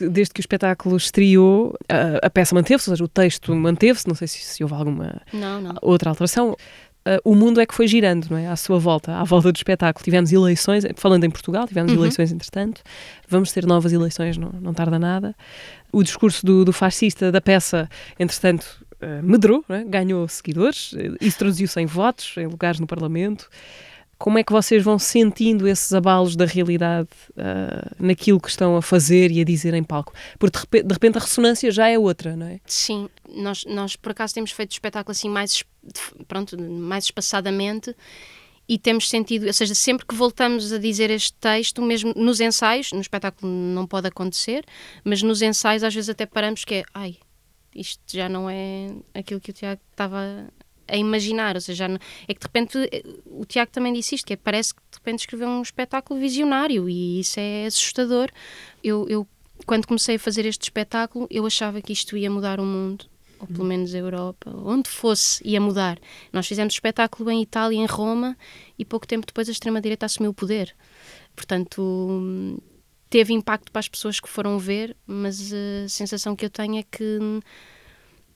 [0.10, 4.14] desde que o espetáculo estreou, a, a peça manteve-se, ou seja, o texto manteve-se, não
[4.14, 5.74] sei se, se houve alguma não, não.
[5.82, 6.56] outra alteração
[7.16, 8.48] uh, o mundo é que foi girando, não é?
[8.48, 10.04] À sua volta, à volta do espetáculo.
[10.04, 11.98] Tivemos eleições, falando em Portugal, tivemos uhum.
[11.98, 12.82] eleições entretanto,
[13.28, 15.34] vamos ter novas eleições, não, não tarda nada.
[15.92, 19.84] O discurso do, do fascista da peça, entretanto, uh, medrou, é?
[19.84, 23.48] ganhou seguidores, isso traduziu-se em votos, em lugares no Parlamento.
[24.18, 28.82] como é que vocês vão sentindo esses abalos da realidade uh, naquilo que estão a
[28.82, 30.12] fazer e a dizer em palco?
[30.38, 32.58] Porque de repente, de repente, a ressonância já é outra, não é?
[32.66, 35.62] Sim, nós, nós por acaso temos feito espetáculo assim mais,
[36.26, 37.94] pronto, mais espaçadamente
[38.68, 42.92] e temos sentido, ou seja, sempre que voltamos a dizer este texto, mesmo nos ensaios,
[42.92, 44.64] no espetáculo não pode acontecer,
[45.02, 47.16] mas nos ensaios às vezes até paramos que é, ai,
[47.74, 50.48] isto já não é aquilo que o Tiago estava
[50.86, 51.86] a imaginar, ou seja,
[52.26, 52.78] é que de repente
[53.26, 56.88] o Tiago também disse isto, que é, parece que de repente escreveu um espetáculo visionário
[56.88, 58.30] e isso é assustador.
[58.82, 59.28] Eu, eu,
[59.66, 63.06] quando comecei a fazer este espetáculo, eu achava que isto ia mudar o mundo,
[63.40, 65.98] ou pelo menos a Europa, onde fosse ia mudar.
[66.32, 68.36] Nós fizemos espetáculo em Itália, em Roma,
[68.78, 70.74] e pouco tempo depois a extrema-direita assumiu o poder.
[71.36, 72.60] Portanto,
[73.08, 76.82] teve impacto para as pessoas que foram ver, mas a sensação que eu tenho é
[76.82, 77.18] que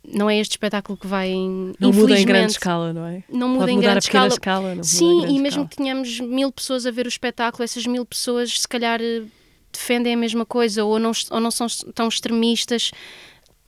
[0.07, 1.33] não é este espetáculo que vai.
[1.79, 3.23] Não muda em grande escala, não é?
[3.29, 4.29] Não muda Pode em mudar grande a escala.
[4.75, 8.61] escala Sim, e mesmo que tenhamos mil pessoas a ver o espetáculo, essas mil pessoas
[8.61, 9.23] se calhar eh,
[9.73, 12.91] defendem a mesma coisa ou não, ou não são tão extremistas.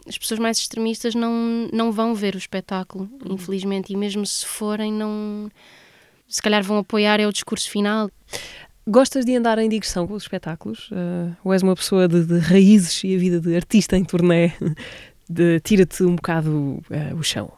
[0.07, 3.35] As pessoas mais extremistas não, não vão ver o espetáculo, uhum.
[3.35, 5.51] infelizmente, e mesmo se forem, não.
[6.29, 8.11] Se calhar vão apoiar é o discurso final.
[8.87, 10.91] Gostas de andar em digressão com os espetáculos?
[10.91, 14.53] Uh, ou és uma pessoa de, de raízes e a vida de artista em turnê
[15.65, 17.51] tira-te um bocado uh, o chão?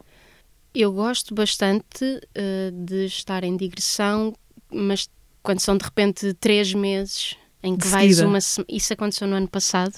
[0.72, 4.34] Eu gosto bastante uh, de estar em digressão,
[4.72, 5.08] mas
[5.42, 9.94] quando são de repente três meses em que vais uma Isso aconteceu no ano passado.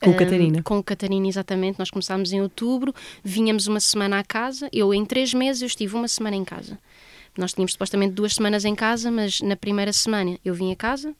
[0.00, 0.62] Com uh, Catarina.
[0.62, 1.78] Com Catarina, exatamente.
[1.78, 4.68] Nós começámos em outubro, vinhamos uma semana à casa.
[4.72, 6.78] Eu, em três meses, eu estive uma semana em casa.
[7.36, 11.14] Nós tínhamos supostamente duas semanas em casa, mas na primeira semana eu vim a casa,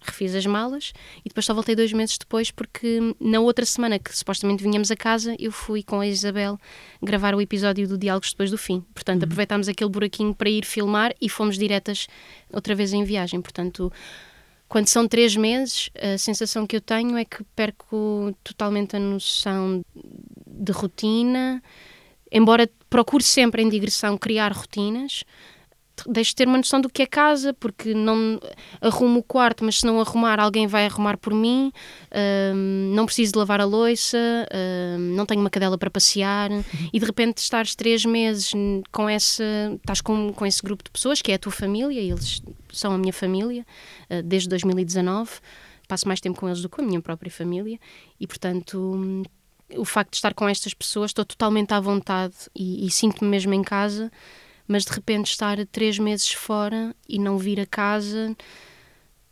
[0.00, 0.92] refiz as malas
[1.24, 4.96] e depois só voltei dois meses depois porque na outra semana que supostamente vinhamos a
[4.96, 6.58] casa eu fui com a Isabel
[7.02, 8.84] gravar o episódio do Diálogos depois do fim.
[8.94, 9.26] Portanto, uhum.
[9.26, 12.06] aproveitámos aquele buraquinho para ir filmar e fomos diretas
[12.52, 13.40] outra vez em viagem.
[13.40, 13.92] Portanto,
[14.68, 19.82] quando são três meses, a sensação que eu tenho é que perco totalmente a noção
[20.46, 21.62] de rotina,
[22.30, 25.24] embora procure sempre em digressão criar rotinas
[26.06, 28.40] deixo de ter uma noção do que é casa, porque não
[28.80, 31.72] arrumo o quarto, mas se não arrumar, alguém vai arrumar por mim,
[32.54, 34.18] um, não preciso de lavar a louça,
[34.98, 36.64] um, não tenho uma cadela para passear, uhum.
[36.92, 38.52] e de repente estares três meses
[38.92, 42.42] com essa, estás com, com esse grupo de pessoas, que é a tua família, eles
[42.72, 43.64] são a minha família,
[44.10, 45.30] uh, desde 2019,
[45.88, 47.78] passo mais tempo com eles do que com a minha própria família,
[48.20, 49.22] e portanto...
[49.76, 53.52] o facto de estar com estas pessoas, estou totalmente à vontade e, e sinto-me mesmo
[53.54, 54.12] em casa
[54.66, 58.36] mas de repente estar três meses fora e não vir a casa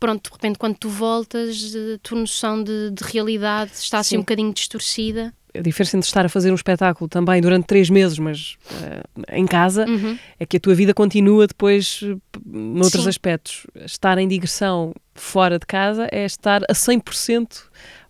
[0.05, 4.17] pronto, de repente quando tu voltas, a tua noção de, de realidade está assim Sim.
[4.17, 5.33] um bocadinho distorcida.
[5.57, 9.45] A diferença entre estar a fazer um espetáculo também durante três meses, mas uh, em
[9.45, 10.17] casa, uhum.
[10.37, 13.09] é que a tua vida continua depois uh, noutros Sim.
[13.09, 13.65] aspectos.
[13.85, 17.63] Estar em digressão fora de casa é estar a 100%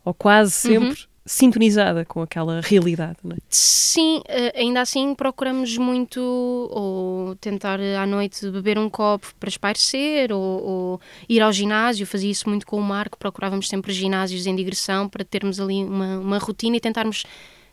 [0.04, 3.40] ou quase sempre uhum sintonizada com aquela realidade, não é?
[3.50, 10.32] Sim, eh, ainda assim procuramos muito ou tentar à noite beber um copo para espairecer
[10.32, 14.56] ou, ou, ir ao ginásio, fazia isso muito com o Marco, procurávamos sempre ginásios em
[14.56, 17.26] digressão para termos ali uma, uma rotina e tentarmos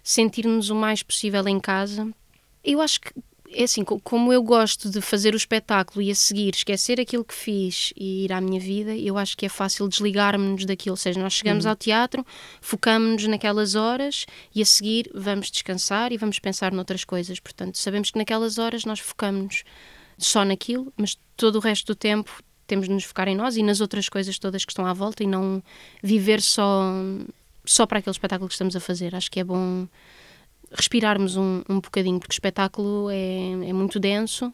[0.02, 2.08] sentir-nos o mais possível em casa.
[2.64, 3.12] Eu acho que
[3.54, 7.34] é assim, como eu gosto de fazer o espetáculo e a seguir esquecer aquilo que
[7.34, 10.94] fiz e ir à minha vida, eu acho que é fácil desligarmos-nos daquilo.
[10.94, 11.70] Ou seja, nós chegamos uhum.
[11.70, 12.26] ao teatro,
[12.60, 17.38] focamos-nos naquelas horas e a seguir vamos descansar e vamos pensar noutras coisas.
[17.40, 19.64] Portanto, sabemos que naquelas horas nós focamos
[20.18, 23.62] só naquilo, mas todo o resto do tempo temos de nos focar em nós e
[23.62, 25.62] nas outras coisas todas que estão à volta e não
[26.02, 26.82] viver só,
[27.64, 29.14] só para aquele espetáculo que estamos a fazer.
[29.14, 29.86] Acho que é bom
[30.74, 34.52] respirarmos um, um bocadinho, porque o espetáculo é, é muito denso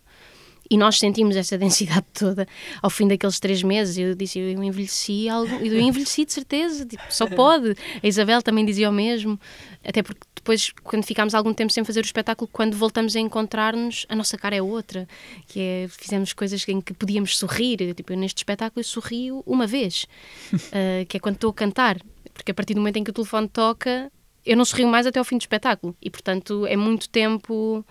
[0.70, 2.46] e nós sentimos essa densidade toda
[2.83, 3.96] ao fim daqueles três meses.
[3.96, 7.74] Eu disse, eu envelheci algo, eu envelheci de certeza, tipo, só pode.
[8.02, 9.38] A Isabel também dizia o mesmo,
[9.85, 14.07] até porque depois, quando ficámos algum tempo sem fazer o espetáculo, quando voltamos a encontrar-nos,
[14.09, 15.07] a nossa cara é outra,
[15.46, 17.94] que é, fizemos coisas em que podíamos sorrir.
[17.94, 20.07] Tipo, eu, neste espetáculo eu sorrio uma vez,
[20.52, 21.98] uh, que é quando estou a cantar,
[22.33, 24.11] porque a partir do momento em que o telefone toca,
[24.49, 25.95] eu não sorrio mais até ao fim do espetáculo.
[26.01, 27.85] E, portanto, é muito tempo...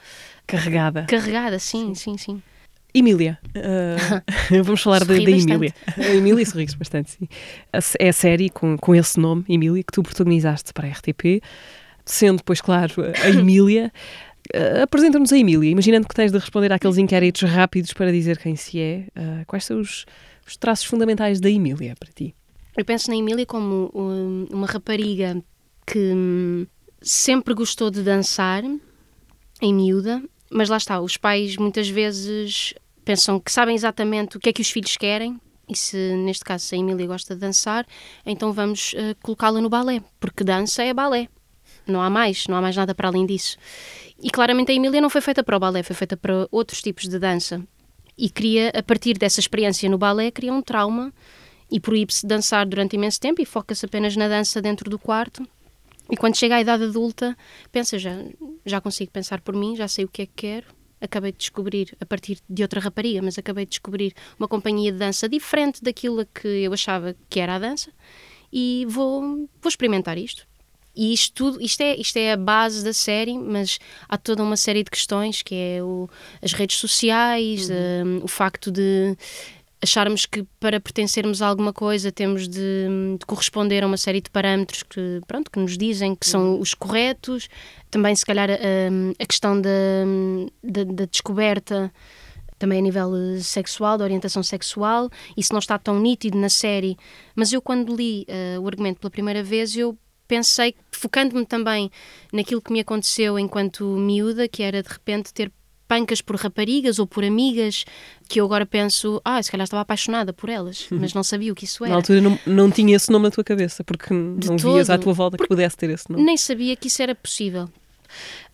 [0.46, 1.06] Carregada.
[1.08, 2.36] Carregada, sim, sim, sim.
[2.36, 2.42] sim.
[2.94, 4.24] Emília, uh,
[4.64, 5.74] vamos falar da, da Emília.
[5.98, 7.28] A Emília sorri bastante, sim.
[8.00, 11.44] É a série com, com esse nome, Emília, que tu protagonizaste para a RTP,
[12.04, 12.94] sendo, pois claro,
[13.24, 13.92] a Emília.
[14.56, 18.56] Uh, Apresenta-nos a Emília, imaginando que tens de responder àqueles inquéritos rápidos para dizer quem
[18.56, 19.06] se é.
[19.16, 20.06] Uh, quais são os,
[20.48, 22.34] os traços fundamentais da Emília para ti?
[22.76, 25.44] Eu penso na Emília como um, uma rapariga
[25.88, 26.68] que
[27.02, 28.62] sempre gostou de dançar,
[29.62, 30.22] em miúda,
[30.52, 32.74] mas lá está, os pais muitas vezes
[33.04, 35.40] pensam que sabem exatamente o que é que os filhos querem.
[35.70, 37.86] E se, neste caso, se a Emília gosta de dançar,
[38.26, 41.28] então vamos uh, colocá-la no balé, porque dança é balé.
[41.86, 43.58] Não há mais, não há mais nada para além disso.
[44.22, 47.08] E claramente a Emília não foi feita para o balé, foi feita para outros tipos
[47.08, 47.62] de dança.
[48.18, 51.14] E queria, a partir dessa experiência no balé, cria um trauma
[51.70, 55.48] e proíbe-se de dançar durante imenso tempo e foca-se apenas na dança dentro do quarto.
[56.10, 57.38] E quando chega à idade adulta,
[57.72, 58.12] pensa, já,
[58.66, 60.68] já consigo pensar por mim, já sei o que é que quero,
[61.02, 64.98] acabei de descobrir, a partir de outra rapariga, mas acabei de descobrir uma companhia de
[64.98, 67.92] dança diferente daquilo que eu achava que era a dança
[68.52, 69.22] e vou,
[69.62, 70.48] vou experimentar isto.
[70.96, 73.78] E isto tudo, isto é, isto é a base da série, mas
[74.10, 76.10] há toda uma série de questões que é o,
[76.42, 78.22] as redes sociais, uhum.
[78.22, 79.16] um, o facto de
[79.82, 82.88] acharmos que para pertencermos a alguma coisa temos de,
[83.20, 86.60] de, corresponder a uma série de parâmetros que, pronto, que nos dizem que são uhum.
[86.60, 87.48] os corretos,
[87.92, 88.56] também se calhar a,
[89.24, 89.70] a questão da,
[90.64, 91.92] da, da, descoberta
[92.58, 96.98] também a nível eh, sexual, da orientação sexual, isso não está tão nítido na série,
[97.36, 99.96] mas eu quando li uh, o argumento pela primeira vez eu
[100.28, 101.92] pensei, focando-me também
[102.34, 105.52] naquilo que me aconteceu enquanto miúda, que era de repente ter
[105.88, 107.86] pancas por raparigas ou por amigas
[108.28, 111.56] que eu agora penso, ah, se calhar estava apaixonada por elas, mas não sabia o
[111.56, 111.92] que isso era.
[111.92, 114.90] Na altura não, não tinha esse nome na tua cabeça, porque De não todo, vias
[114.90, 116.24] à tua volta que pudesse ter esse nome.
[116.24, 117.70] Nem sabia que isso era possível.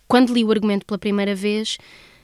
[0.06, 1.78] Quando li o argumento pela primeira vez,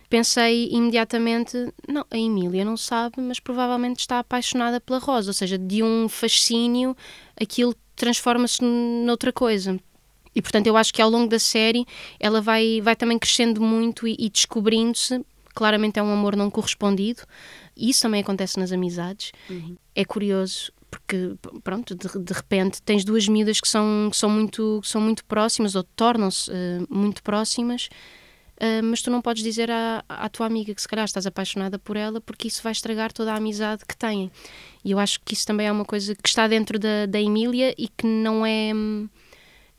[0.09, 5.57] pensei imediatamente, não, a Emília não sabe, mas provavelmente está apaixonada pela Rosa, ou seja,
[5.59, 6.97] de um fascínio,
[7.41, 9.79] aquilo transforma-se noutra coisa.
[10.35, 11.85] E portanto, eu acho que ao longo da série
[12.19, 15.25] ela vai, vai também crescendo muito e, e descobrindo-se.
[15.55, 17.23] Claramente é um amor não correspondido.
[17.77, 19.33] E isso também acontece nas amizades.
[19.49, 19.77] Uhum.
[19.95, 24.81] É curioso porque pronto de, de, repente tens duas miúdas que são que são muito
[24.83, 27.89] que são muito próximas ou tornam-se uh, muito próximas
[28.57, 31.79] uh, mas tu não podes dizer à, à tua amiga que se calhar estás apaixonada
[31.79, 34.33] por ela porque isso vai estragar toda a amizade que têm
[34.85, 37.73] e eu acho que isso também é uma coisa que está dentro da, da Emília
[37.79, 39.09] e que não é hum,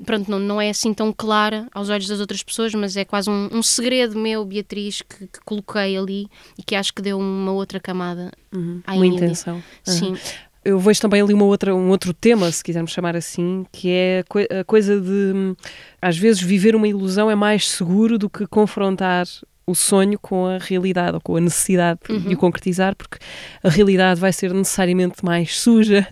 [0.06, 3.30] pronto, não, não é assim tão clara aos olhos das outras pessoas, mas é quase
[3.30, 7.52] um, um segredo meu, Beatriz, que, que, coloquei ali e que acho que deu uma
[7.52, 9.56] outra camada uhum, à Uma intenção.
[9.56, 9.62] Uhum.
[9.84, 10.18] Sim.
[10.64, 14.24] Eu vejo também ali uma outra, um outro tema, se quisermos chamar assim, que é
[14.60, 15.56] a coisa de,
[16.00, 19.26] às vezes, viver uma ilusão é mais seguro do que confrontar
[19.66, 22.20] o sonho com a realidade ou com a necessidade uhum.
[22.20, 23.18] de o concretizar, porque
[23.64, 26.08] a realidade vai ser necessariamente mais suja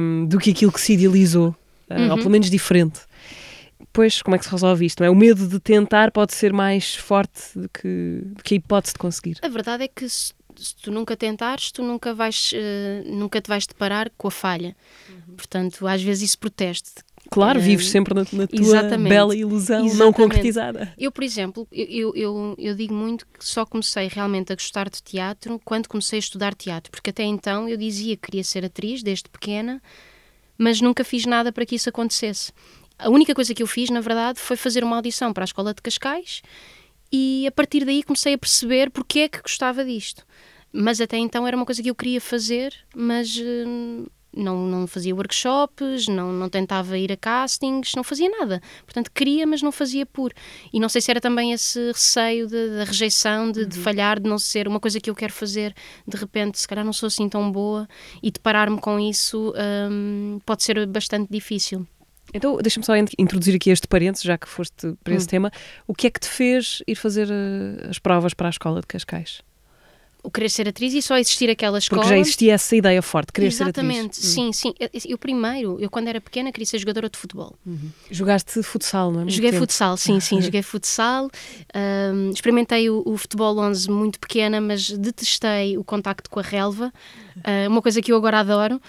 [0.00, 1.54] um, do que aquilo que se idealizou
[1.90, 2.10] uhum.
[2.10, 3.00] ou pelo menos diferente.
[3.92, 5.00] Pois, como é que se resolve isto?
[5.00, 5.10] Não é?
[5.10, 8.98] O medo de tentar pode ser mais forte do que, do que a hipótese de
[8.98, 9.38] conseguir.
[9.42, 13.48] A verdade é que se, se tu nunca tentares, tu nunca, vais, uh, nunca te
[13.48, 14.76] vais deparar com a falha.
[15.08, 15.36] Uhum.
[15.36, 16.92] Portanto, às vezes isso proteste.
[17.30, 19.08] Claro, uh, vives sempre na, na tua exatamente.
[19.08, 19.98] bela ilusão exatamente.
[19.98, 20.94] não concretizada.
[20.98, 25.02] Eu, por exemplo, eu, eu, eu digo muito que só comecei realmente a gostar de
[25.02, 29.02] teatro quando comecei a estudar teatro, porque até então eu dizia que queria ser atriz
[29.02, 29.82] desde pequena,
[30.58, 32.52] mas nunca fiz nada para que isso acontecesse.
[32.98, 35.74] A única coisa que eu fiz, na verdade, foi fazer uma audição para a Escola
[35.74, 36.42] de Cascais
[37.12, 40.24] e a partir daí comecei a perceber porque é que gostava disto.
[40.72, 45.14] Mas até então era uma coisa que eu queria fazer, mas hum, não, não fazia
[45.14, 48.60] workshops, não, não tentava ir a castings, não fazia nada.
[48.84, 50.32] Portanto, queria, mas não fazia por.
[50.72, 53.68] E não sei se era também esse receio da rejeição, de, uhum.
[53.68, 55.74] de, falhar, de não ser uma coisa que eu quero fazer,
[56.06, 57.88] de repente, se calhar não sou assim tão boa,
[58.22, 59.52] e deparar-me com isso
[59.90, 61.86] um, pode ser bastante difícil.
[62.34, 65.30] Então, deixa-me só introduzir aqui este parênteses, já que foste para esse hum.
[65.30, 65.50] tema.
[65.86, 68.86] O que é que te fez ir fazer uh, as provas para a escola de
[68.86, 69.42] Cascais?
[70.26, 72.02] O querer ser atriz e só existir aquela escola.
[72.02, 74.32] Porque já existia essa ideia forte, querer Exatamente, ser atriz.
[74.32, 74.74] sim, sim.
[74.80, 77.56] Eu, eu, primeiro, eu quando era pequena queria ser jogadora de futebol.
[77.64, 77.90] Uhum.
[78.10, 79.30] Jogaste futsal, não é?
[79.30, 79.62] Joguei tempo.
[79.62, 81.30] futsal, sim, sim, joguei futsal.
[81.72, 86.92] Um, experimentei o, o, futebol 11 muito pequena, mas detestei o contacto com a relva,
[87.36, 88.82] uh, uma coisa que eu agora adoro.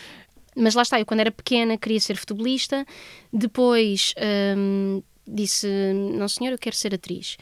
[0.56, 2.84] Mas lá está, eu quando era pequena queria ser futebolista,
[3.32, 4.16] depois
[4.58, 7.38] um, disse, não senhor, eu quero ser atriz.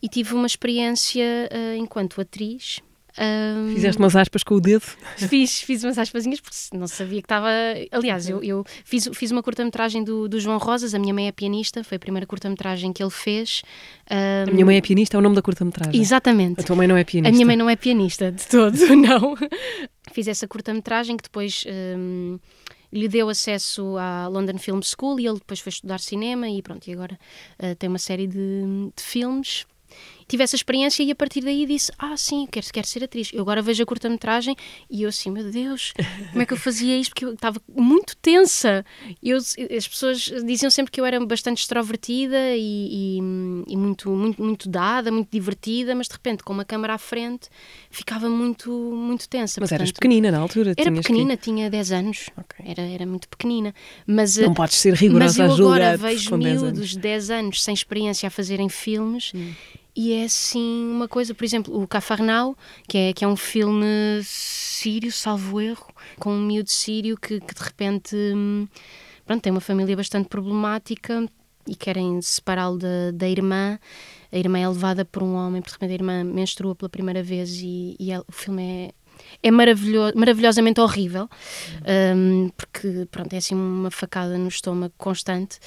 [0.00, 2.80] E tive uma experiência uh, enquanto atriz
[3.16, 4.84] um, Fizeste umas aspas com o dedo?
[5.28, 7.48] Fiz, fiz umas aspasinhas porque não sabia que estava.
[7.92, 11.32] Aliás, eu, eu fiz, fiz uma curta-metragem do, do João Rosas, a minha mãe é
[11.32, 13.62] pianista, foi a primeira curta-metragem que ele fez.
[14.10, 16.00] Um, a minha mãe é pianista, é o nome da curta-metragem.
[16.00, 16.60] Exatamente.
[16.60, 17.28] A tua mãe não é pianista.
[17.28, 19.36] A minha mãe não é pianista, de todo, não.
[20.12, 21.64] fiz essa curta-metragem que depois.
[21.96, 22.38] Um,
[22.92, 26.86] lhe deu acesso à London Film School e ele depois foi estudar cinema e pronto,
[26.86, 27.18] e agora
[27.60, 28.38] uh, tem uma série de,
[28.96, 29.66] de filmes
[30.26, 33.30] tive essa experiência e a partir daí disse: Ah, sim, quero, quero ser atriz.
[33.32, 34.56] Eu agora vejo a curta-metragem
[34.90, 35.92] e eu assim, meu Deus,
[36.30, 37.10] como é que eu fazia isto?
[37.10, 38.84] Porque eu estava muito tensa.
[39.22, 43.18] Eu, as pessoas diziam sempre que eu era bastante extrovertida e, e,
[43.68, 47.48] e, muito, muito, muito dada, muito divertida, mas de repente, com uma câmera à frente,
[47.90, 49.60] ficava muito, muito tensa.
[49.60, 50.74] Mas Portanto, eras pequenina na altura?
[50.76, 52.30] Era pequenina, tinha 10 anos.
[52.36, 52.64] Ok.
[52.66, 53.74] Era, era muito pequenina.
[54.06, 54.42] Mas, Que...
[54.42, 56.90] Não eh, podes ser mas rigorosa eu a julgar agora vejo com 10 miúdos anos.
[56.90, 59.52] de 10 anos sem experiência a fazerem filmes Hum.
[59.96, 62.56] E é assim uma coisa, por exemplo, o Cafarnau,
[62.88, 63.86] que é, que é um filme
[64.22, 65.86] sírio, salvo erro,
[66.18, 68.66] com um miúdo sírio que, que de repente hum,
[69.24, 71.26] pronto, tem uma família bastante problemática
[71.66, 73.78] e querem separá-lo da, da irmã.
[74.32, 77.22] A irmã é levada por um homem, porque de repente a irmã menstrua pela primeira
[77.22, 78.92] vez e, e ela- o filme é,
[79.42, 81.28] é maravilho, maravilhosamente horrível,
[82.16, 85.58] hum, porque pronto, é assim uma facada no estômago constante.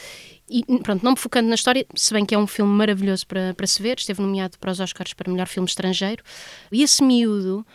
[0.49, 3.53] E pronto, não me focando na história, se bem que é um filme maravilhoso para,
[3.53, 6.23] para se ver, esteve nomeado para os Oscars para melhor filme estrangeiro.
[6.71, 7.65] E esse miúdo,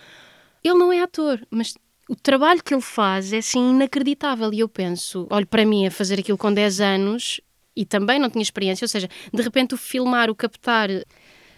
[0.64, 1.74] ele não é ator, mas
[2.08, 4.52] o trabalho que ele faz é assim inacreditável.
[4.52, 7.40] E eu penso, olho para mim a fazer aquilo com 10 anos
[7.74, 10.88] e também não tinha experiência, ou seja, de repente o filmar, o captar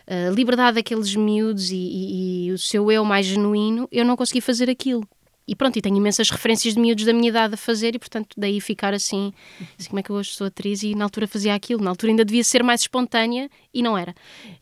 [0.06, 4.40] a liberdade daqueles miúdos e, e- e o seu eu mais genuíno, eu não consegui
[4.40, 5.06] fazer aquilo.
[5.46, 8.34] E pronto, e tenho imensas referências de miúdos da minha idade a fazer, e portanto,
[8.34, 9.30] daí ficar assim,
[9.78, 11.82] assim como é que eu hoje sou atriz e na altura fazia aquilo.
[11.84, 14.14] Na altura ainda devia ser mais espontânea e não era.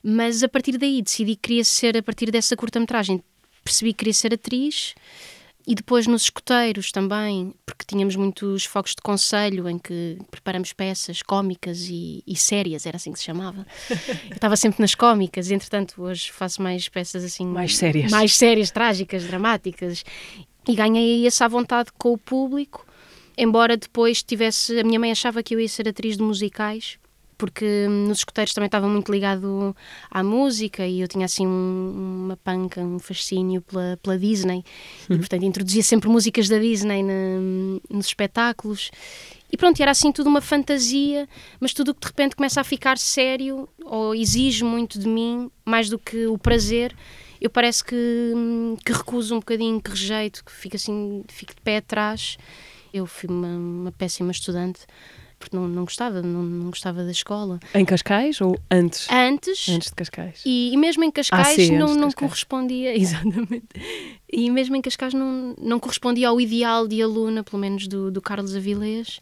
[0.02, 3.22] Mas a partir daí decidi que queria ser, a partir dessa curta-metragem,
[3.62, 4.94] percebi que queria ser atriz.
[5.66, 11.22] E depois nos escoteiros também, porque tínhamos muitos focos de conselho em que preparamos peças
[11.22, 13.64] cómicas e, e sérias, era assim que se chamava.
[14.28, 18.10] Eu estava sempre nas cómicas, e entretanto hoje faço mais peças assim Mais sérias.
[18.10, 20.04] mais sérias, trágicas, dramáticas.
[20.68, 22.84] E ganhei essa vontade com o público,
[23.38, 24.80] embora depois tivesse.
[24.80, 26.98] A minha mãe achava que eu ia ser atriz de musicais,
[27.42, 29.74] porque hum, nos escuteiros também estava muito ligado
[30.08, 34.62] à música e eu tinha assim um- uma panca, um fascínio pela, pela Disney.
[35.10, 37.40] E portanto introduzia sempre músicas da Disney na-
[37.90, 38.92] nos espetáculos.
[39.50, 41.28] E pronto, era assim tudo uma fantasia,
[41.58, 45.88] mas tudo que de repente começa a ficar sério ou exige muito de mim, mais
[45.90, 46.94] do que o prazer,
[47.40, 51.60] eu parece que, hum, que recuso um bocadinho, que rejeito, que fico assim, fico de
[51.60, 52.36] pé atrás.
[52.94, 54.80] Eu fui uma, uma péssima estudante,
[55.42, 57.58] porque não, não gostava, não, não gostava da escola.
[57.74, 59.08] Em Cascais ou antes?
[59.10, 60.40] Antes, Antes de Cascais?
[60.46, 62.14] e, e mesmo em Cascais Ah, sim, não, não Cascais.
[62.14, 63.66] correspondia, exatamente.
[64.32, 68.22] E mesmo em Cascais não, não correspondia ao ideal de aluna, pelo menos do, do
[68.22, 69.18] Carlos Avilés,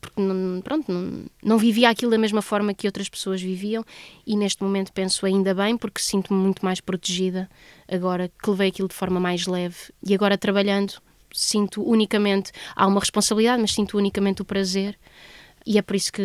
[0.00, 3.84] porque não, pronto, não, não vivia aquilo da mesma forma que outras pessoas viviam
[4.26, 7.50] e neste momento penso ainda bem porque sinto-me muito mais protegida
[7.86, 10.94] agora que levei aquilo de forma mais leve e agora trabalhando
[11.32, 14.96] sinto unicamente, há uma responsabilidade, mas sinto unicamente o prazer
[15.68, 16.22] e é por isso que,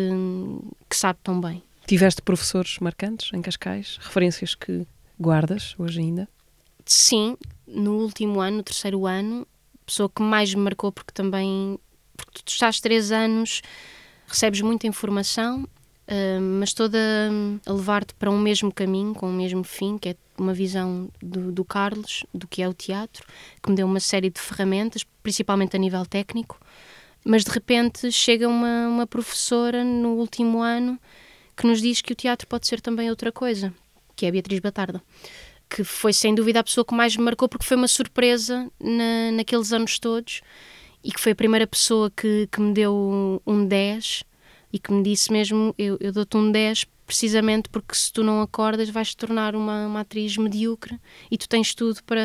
[0.88, 1.62] que sabe tão bem.
[1.86, 3.98] Tiveste professores marcantes em Cascais?
[4.00, 4.86] Referências que
[5.20, 6.26] guardas hoje ainda?
[6.86, 7.36] Sim,
[7.66, 9.46] no último ano, no terceiro ano,
[9.82, 11.78] a pessoa que mais me marcou, porque também.
[12.16, 13.60] Porque tu estás três anos,
[14.26, 15.68] recebes muita informação,
[16.08, 16.98] ah, mas toda
[17.66, 21.52] a levar-te para um mesmo caminho, com o mesmo fim, que é uma visão do,
[21.52, 23.26] do Carlos, do que é o teatro,
[23.62, 26.58] que me deu uma série de ferramentas, principalmente a nível técnico.
[27.24, 31.00] Mas de repente chega uma, uma professora no último ano
[31.56, 33.72] que nos diz que o teatro pode ser também outra coisa,
[34.14, 35.02] que é a Beatriz Batarda
[35.68, 39.32] que foi sem dúvida a pessoa que mais me marcou porque foi uma surpresa na,
[39.32, 40.40] naqueles anos todos
[41.02, 44.24] e que foi a primeira pessoa que, que me deu um 10
[44.72, 48.40] e que me disse mesmo, eu, eu dou-te um 10 precisamente porque se tu não
[48.40, 50.98] acordas vais te tornar uma, uma atriz medíocre
[51.30, 52.22] e tu tens tudo para,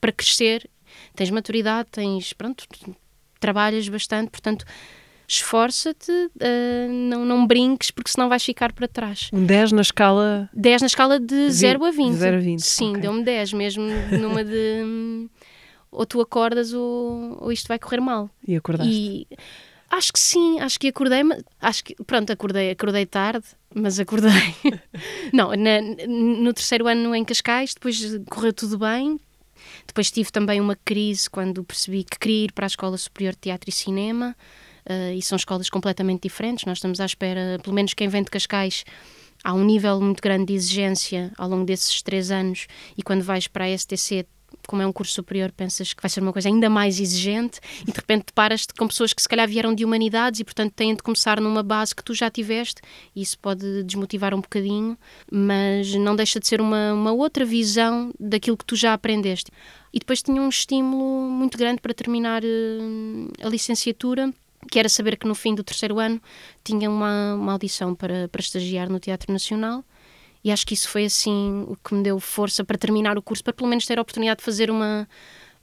[0.00, 0.68] para crescer,
[1.14, 2.66] tens maturidade, tens, pronto,
[3.42, 4.64] trabalhas bastante, portanto
[5.28, 9.30] esforça-te, ah, não, não brinques porque senão vais ficar para trás.
[9.32, 12.10] Um 10 na escala 10 na escala de Vi- 0 a 20.
[12.12, 13.00] de 0 a 20, Sim, ok.
[13.02, 13.84] deu-me 10 mesmo
[14.20, 15.28] numa de hum,
[15.90, 18.28] ou tu acordas ou, ou isto vai correr mal.
[18.46, 18.92] e acordaste.
[18.92, 19.26] E
[19.90, 24.30] acho que sim, acho que acordei, mas- acho que pronto, acordei, acordei tarde, mas acordei.
[25.32, 29.18] Não, na- no terceiro ano em Cascais, depois correu tudo bem.
[29.86, 33.40] Depois tive também uma crise quando percebi que queria ir para a Escola Superior de
[33.40, 34.36] Teatro e Cinema.
[34.84, 36.64] eh, e são escolas completamente diferentes.
[36.64, 38.84] Nós estamos à espera, pelo menos quem vem de Cascais,
[39.44, 42.66] há um nível muito grande de exigência ao longo desses três anos.
[42.96, 44.26] E quando vais para a STC,
[44.66, 47.90] como é um curso superior, pensas que vai ser uma coisa ainda mais exigente e
[47.90, 51.02] de repente deparas-te com pessoas que se calhar vieram de humanidades e portanto têm de
[51.02, 52.80] começar numa base que tu já tiveste
[53.14, 54.96] e isso pode desmotivar um bocadinho,
[55.30, 59.50] mas não deixa de ser uma, uma outra visão daquilo que tu já aprendeste.
[59.92, 62.48] E depois tinha um estímulo muito grande para terminar eh,
[63.44, 64.32] a licenciatura,
[64.70, 66.20] que era saber que no fim do terceiro ano
[66.64, 69.84] tinha uma, uma audição para, para estagiar no Teatro Nacional
[70.44, 73.44] e acho que isso foi assim o que me deu força para terminar o curso,
[73.44, 75.08] para pelo menos ter a oportunidade de fazer uma,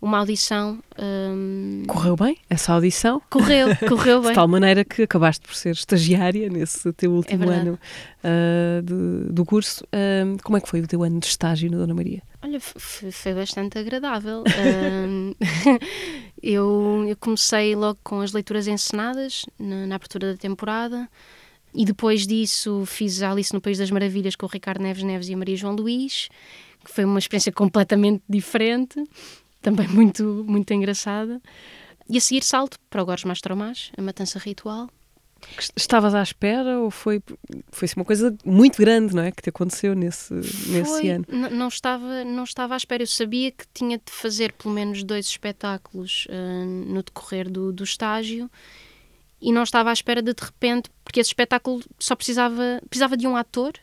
[0.01, 0.80] uma audição.
[0.97, 1.84] Um...
[1.86, 3.21] Correu bem essa audição?
[3.30, 4.30] Correu, correu bem.
[4.30, 7.80] De tal maneira que acabaste por ser estagiária nesse teu último É ano
[8.23, 9.84] uh, de, do curso.
[9.86, 12.21] Uh, como é que foi o teu ano de estágio na Dona Maria?
[12.41, 14.43] Olha, foi bastante agradável.
[15.07, 15.34] um,
[16.41, 21.09] eu, eu, comecei logo com as leituras encenadas na, na abertura da temporada.
[21.74, 25.34] E depois disso fiz Alice no País das Maravilhas com o Ricardo Neves Neves e
[25.34, 26.30] a Maria João Luís,
[26.84, 29.03] que foi uma experiência completamente diferente,
[29.61, 31.41] também muito, muito engraçada.
[32.09, 34.89] E a seguir salto para o Gorges Mastromás, a Matança Ritual.
[35.76, 37.22] Estavas à espera ou foi
[37.72, 41.26] foi uma coisa muito grande, não é, que te aconteceu nesse nesse foi, ano?
[41.30, 43.03] Não estava não estava à espera.
[43.03, 47.86] Eu sabia que tinha de fazer pelo menos dois espetáculos uh, no decorrer do, do
[47.86, 48.51] estágio
[49.42, 53.28] e não estava à espera de de repente, porque esse espetáculo só precisava, precisava de
[53.28, 53.74] um ator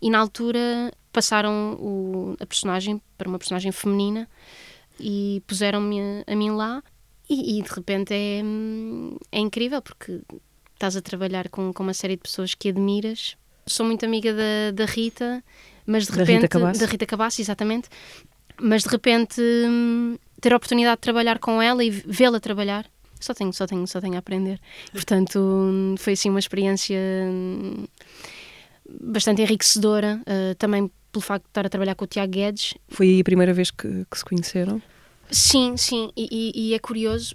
[0.00, 4.28] e na altura passaram o, a personagem para uma personagem feminina
[4.98, 6.82] e puseram-me a, a, mim lá
[7.28, 8.42] e, e, de repente é,
[9.32, 10.20] é incrível porque
[10.74, 13.36] estás a trabalhar com, com uma série de pessoas que admiras.
[13.66, 15.42] Sou muito amiga da, da Rita,
[15.86, 16.42] mas de da repente...
[16.42, 16.72] Rita.
[16.72, 17.88] Da Rita Cabassi, exatamente.
[18.60, 19.40] Mas de repente
[20.40, 22.86] ter a oportunidade de trabalhar com ela e vê-la trabalhar
[23.20, 24.60] só tenho, só tenho, só tenho a aprender.
[24.92, 27.86] Portanto, foi assim uma experiência hum,
[29.00, 32.74] bastante enriquecedora, uh, também pelo facto de estar a trabalhar com o Tiago Guedes.
[32.88, 34.80] Foi aí a primeira vez que, que se conheceram?
[35.30, 37.34] Sim, sim, e, e, e, é curioso,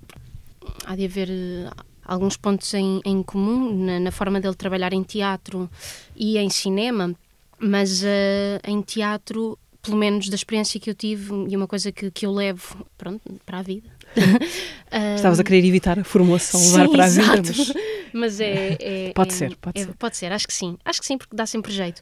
[0.86, 5.04] há de haver uh, alguns pontos em, em comum na, na, forma dele trabalhar em
[5.04, 5.70] teatro
[6.16, 7.14] e em cinema,
[7.60, 12.12] mas uh, em teatro pelo menos da experiência que eu tive e uma coisa que,
[12.12, 13.90] que eu levo pronto, para a vida.
[15.16, 17.74] Estavas a querer evitar a formulação, levar para a vida, mas...
[18.14, 19.94] mas é, é pode é, ser, pode é, ser.
[19.96, 20.78] Pode ser, acho que sim.
[20.84, 22.02] Acho que sim, porque dá sempre jeito.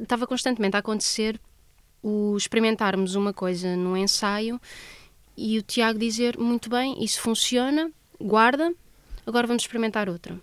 [0.00, 1.40] Estava constantemente a acontecer
[2.02, 4.60] o experimentarmos uma coisa no ensaio
[5.36, 7.90] e o Tiago dizer, muito bem, isso funciona,
[8.20, 8.72] guarda,
[9.26, 10.38] agora vamos experimentar outra.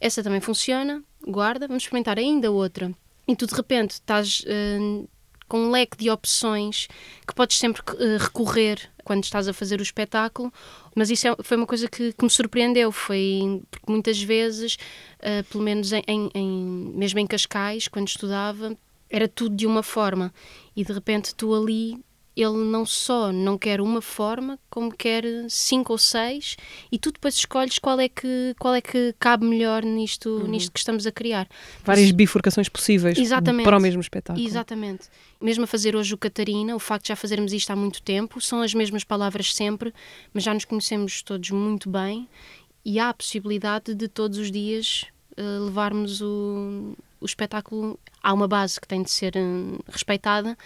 [0.00, 2.92] Essa também funciona, guarda, vamos experimentar ainda outra.
[3.26, 5.08] E tu de repente estás uh,
[5.48, 6.88] com um leque de opções
[7.26, 10.52] que podes sempre uh, recorrer quando estás a fazer o espetáculo,
[10.94, 14.76] mas isso é, foi uma coisa que, que, me surpreendeu, foi porque muitas vezes,
[15.20, 18.76] uh, pelo menos em, em, em, mesmo em Cascais, quando estudava,
[19.08, 20.32] era tudo de uma forma
[20.76, 21.98] e de repente tu ali
[22.40, 26.56] ele não só não quer uma forma, como quer cinco ou seis,
[26.90, 30.46] e tu depois escolhes qual é que, qual é que cabe melhor nisto, uhum.
[30.46, 31.48] nisto que estamos a criar.
[31.84, 33.64] Várias bifurcações possíveis Exatamente.
[33.64, 34.46] para o mesmo espetáculo.
[34.46, 35.08] Exatamente.
[35.40, 38.40] Mesmo a fazer hoje o Catarina, o facto de já fazermos isto há muito tempo,
[38.40, 39.92] são as mesmas palavras sempre,
[40.32, 42.28] mas já nos conhecemos todos muito bem
[42.84, 45.04] e há a possibilidade de todos os dias
[45.36, 47.98] uh, levarmos o, o espetáculo.
[48.22, 50.56] Há uma base que tem de ser uh, respeitada,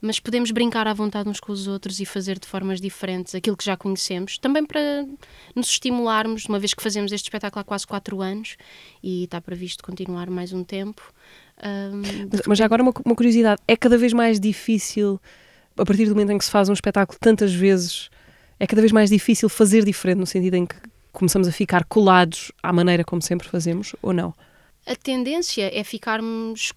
[0.00, 3.56] mas podemos brincar à vontade uns com os outros e fazer de formas diferentes aquilo
[3.56, 5.04] que já conhecemos, também para
[5.54, 8.56] nos estimularmos, uma vez que fazemos este espetáculo há quase quatro anos
[9.02, 11.02] e está previsto continuar mais um tempo.
[11.64, 15.20] Um, mas, mas já agora uma, uma curiosidade, é cada vez mais difícil,
[15.76, 18.08] a partir do momento em que se faz um espetáculo tantas vezes,
[18.60, 20.76] é cada vez mais difícil fazer diferente, no sentido em que
[21.12, 24.32] começamos a ficar colados à maneira como sempre fazemos, ou não?
[24.86, 26.72] A tendência é ficarmos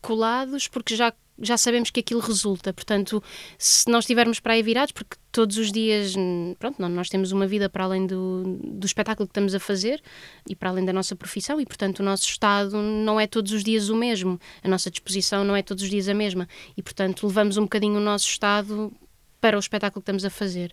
[0.00, 2.72] colados porque já já sabemos que aquilo resulta.
[2.72, 3.22] Portanto,
[3.58, 6.14] se nós estivermos para aí virados, porque todos os dias,
[6.58, 10.02] pronto, nós temos uma vida para além do, do espetáculo que estamos a fazer
[10.48, 13.62] e para além da nossa profissão, e portanto o nosso estado não é todos os
[13.62, 17.26] dias o mesmo, a nossa disposição não é todos os dias a mesma, e portanto
[17.26, 18.92] levamos um bocadinho o nosso estado
[19.40, 20.72] para o espetáculo que estamos a fazer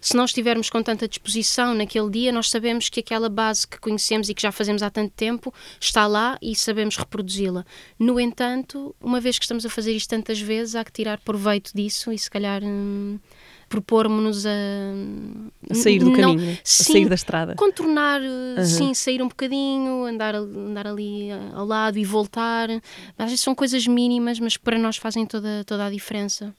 [0.00, 4.28] se nós estivermos com tanta disposição naquele dia, nós sabemos que aquela base que conhecemos
[4.28, 7.66] e que já fazemos há tanto tempo está lá e sabemos reproduzi-la.
[7.98, 11.72] No entanto, uma vez que estamos a fazer isto tantas vezes, há que tirar proveito
[11.74, 12.62] disso e se calhar.
[12.64, 13.18] Hum,
[13.70, 14.50] propormos-nos a,
[15.70, 17.54] a sair do não, caminho, sim, a sair da estrada.
[17.54, 18.64] Contornar, uhum.
[18.64, 22.68] sim, sair um bocadinho, andar, andar ali ao lado e voltar.
[23.16, 26.52] Às vezes são coisas mínimas, mas para nós fazem toda, toda a diferença.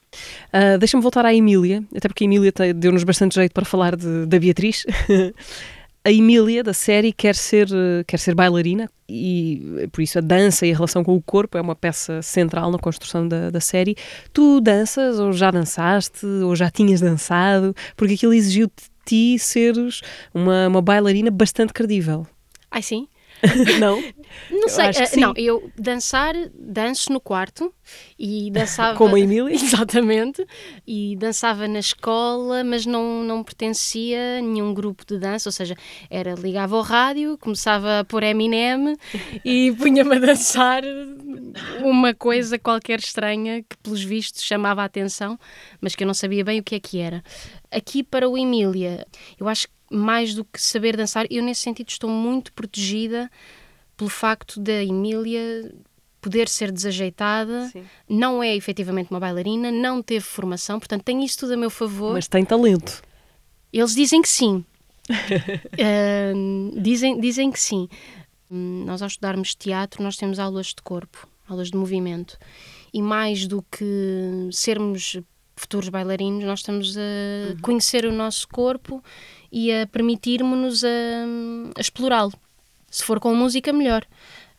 [0.54, 4.26] Uh, Deixa-me voltar à Emília, até porque a Emília deu-nos bastante jeito para falar de,
[4.26, 4.86] da Beatriz.
[6.04, 7.68] a Emília da série quer ser,
[8.08, 11.62] quer ser bailarina e por isso a dança e a relação com o corpo é
[11.62, 13.96] uma peça central na construção da, da série.
[14.34, 17.76] Tu danças ou já dançaste ou já tinhas dançado?
[17.96, 18.74] Porque aquilo exigiu de
[19.06, 20.02] ti seres
[20.34, 22.26] uma, uma bailarina bastante credível.
[22.72, 23.08] Ai sim?
[23.80, 24.02] não?
[24.50, 25.20] Não sei, que eh, sim.
[25.20, 27.74] não, eu dançar, danço no quarto
[28.18, 28.98] e dançava.
[28.98, 29.54] Como a Emília?
[29.56, 30.46] Exatamente.
[30.88, 35.76] E dançava na escola, mas não, não pertencia a nenhum grupo de dança, ou seja,
[36.10, 38.96] era ligava ao rádio, começava a pôr Eminem
[39.44, 40.84] e punha-me a dançar
[41.82, 45.38] uma coisa qualquer estranha que, pelos vistos, chamava a atenção,
[45.80, 47.24] mas que eu não sabia bem o que é que era.
[47.72, 49.06] Aqui para o Emília,
[49.40, 53.30] eu acho que mais do que saber dançar, eu nesse sentido estou muito protegida
[53.98, 55.74] pelo facto da Emília
[56.22, 57.84] poder ser desajeitada, Sim.
[58.08, 62.14] não é efetivamente uma bailarina, não teve formação, portanto tem isso tudo a meu favor.
[62.14, 63.02] Mas tem talento.
[63.74, 64.64] Eles dizem que sim.
[65.80, 67.90] Ah, dizem, dizem que sim.
[68.50, 72.38] Hum, Nós, ao estudarmos teatro, nós temos aulas de corpo, aulas de movimento.
[72.94, 75.18] E mais do que sermos
[75.56, 77.02] futuros bailarinos, nós estamos a
[77.62, 79.04] conhecer o nosso corpo
[79.52, 80.88] e a permitirmos-nos a,
[81.78, 82.34] a explorá-lo.
[82.90, 84.06] Se for com música, melhor.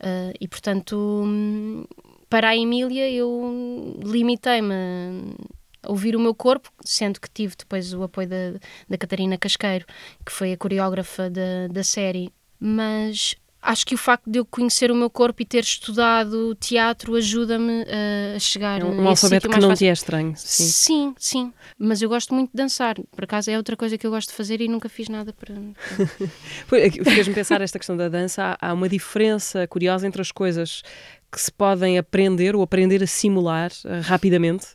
[0.03, 1.86] Ah, e, portanto,
[2.28, 4.74] para a Emília, eu limitei-me
[5.82, 9.86] a ouvir o meu corpo, sendo que tive depois o apoio da, da Catarina Casqueiro,
[10.24, 12.32] que foi a coreógrafa da, da série.
[12.59, 17.15] Mas acho que o facto de eu conhecer o meu corpo e ter estudado teatro
[17.15, 17.85] ajuda-me
[18.35, 19.77] a chegar É a um alfabeto que não fácil.
[19.77, 20.35] te é estranho.
[20.37, 20.65] Sim.
[20.67, 21.53] Sim, sim.
[21.79, 22.97] Mas eu gosto muito de dançar.
[23.15, 25.55] Por acaso é outra coisa que eu gosto de fazer e nunca fiz nada para.
[26.87, 28.57] Aqui Fez-me pensar esta questão da dança.
[28.61, 30.83] Há, há uma diferença curiosa entre as coisas
[31.33, 34.66] que se podem aprender ou aprender a simular eh, rapidamente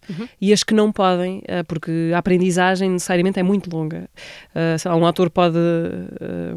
[0.42, 4.10] e as que não podem, eh, porque a aprendizagem necessariamente é muito longa.
[4.84, 5.58] Lá, um ator pode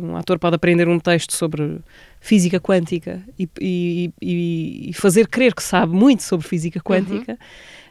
[0.03, 1.79] um ator pode aprender um texto sobre
[2.19, 7.39] física quântica e, e- e- e fazer crer que sabe muito sobre física quântica,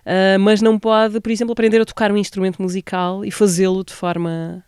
[0.05, 3.93] eh, mas não pode, por exemplo, aprender a tocar um instrumento musical e fazê-lo de
[3.93, 4.64] forma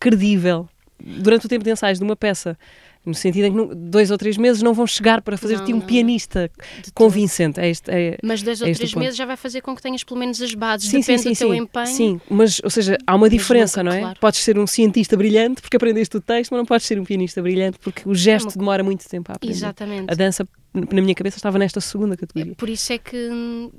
[0.00, 0.68] credível.
[1.00, 2.56] Durante o tempo de ensaios de uma peça,
[3.04, 5.70] no sentido em que dois ou três meses não vão chegar para fazer de ti
[5.72, 5.86] Não, um não.
[5.86, 6.50] pianista
[6.94, 7.58] convincente.
[7.60, 9.02] É este, é, Mas dois ou É este o três ponto.
[9.02, 10.88] meses já vai fazer com que tenhas pelo menos as bases.
[10.88, 11.86] sim, sim, Depende sim, do teu sim, empenho.
[11.86, 14.00] sim, mas, ou seja, há uma diferença, nunca, não é?
[14.02, 14.20] claro.
[14.20, 17.42] Podes ser um cientista brilhante porque aprendeste o texto, mas não podes ser um pianista
[17.42, 19.54] brilhante porque o gesto uma- demora muito tempo a aprender.
[19.54, 20.10] Exatamente.
[20.10, 22.54] A dança, na minha cabeça, estava nesta segunda categoria.
[22.54, 23.28] Por isso é que,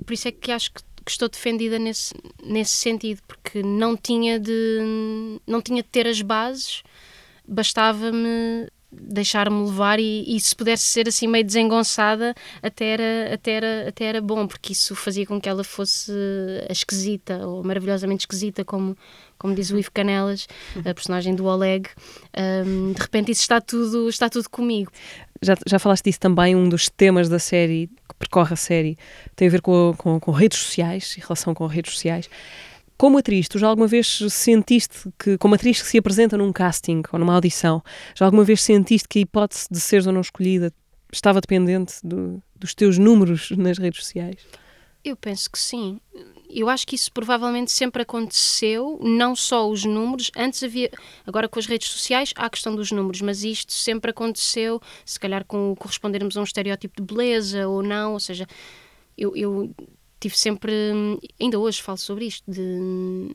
[0.04, 4.38] por isso é que acho que, que estou defendida nesse, nesse sentido, porque não tinha
[4.38, 6.82] de não tinha de ter as bases,
[7.46, 8.68] bastava-me
[9.00, 14.04] deixar-me levar e, e se pudesse ser assim meio desengonçada até era, até, era, até
[14.04, 16.12] era bom, porque isso fazia com que ela fosse
[16.68, 18.96] a esquisita ou maravilhosamente esquisita, como,
[19.38, 20.46] como diz o Ivo Canelas,
[20.78, 21.88] a personagem do Oleg.
[22.36, 24.90] Ahm, de repente isso está tudo, está tudo comigo.
[25.42, 28.96] Já, já falaste disso também, um dos temas da série, que percorre a série,
[29.36, 32.28] tem a ver com, com, com redes sociais e relação com redes sociais.
[32.96, 37.02] Como atriz, tu já alguma vez sentiste que, como atriz que se apresenta num casting
[37.12, 37.82] ou numa audição,
[38.14, 40.72] já alguma vez sentiste que a hipótese de seres ou não escolhida
[41.12, 44.36] estava dependente do- dos teus números nas redes sociais?
[45.04, 46.00] Eu penso que sim.
[46.48, 50.88] Eu acho que isso provavelmente sempre aconteceu, não só os números, antes havia,
[51.26, 55.18] agora com as redes sociais há a questão dos números, mas isto sempre aconteceu, se
[55.20, 58.46] calhar com correspondermos a um estereótipo de beleza ou não, ou seja,
[59.18, 59.74] eu, eu
[60.24, 60.72] tive sempre,
[61.38, 63.34] ainda hoje falo sobre isto, de,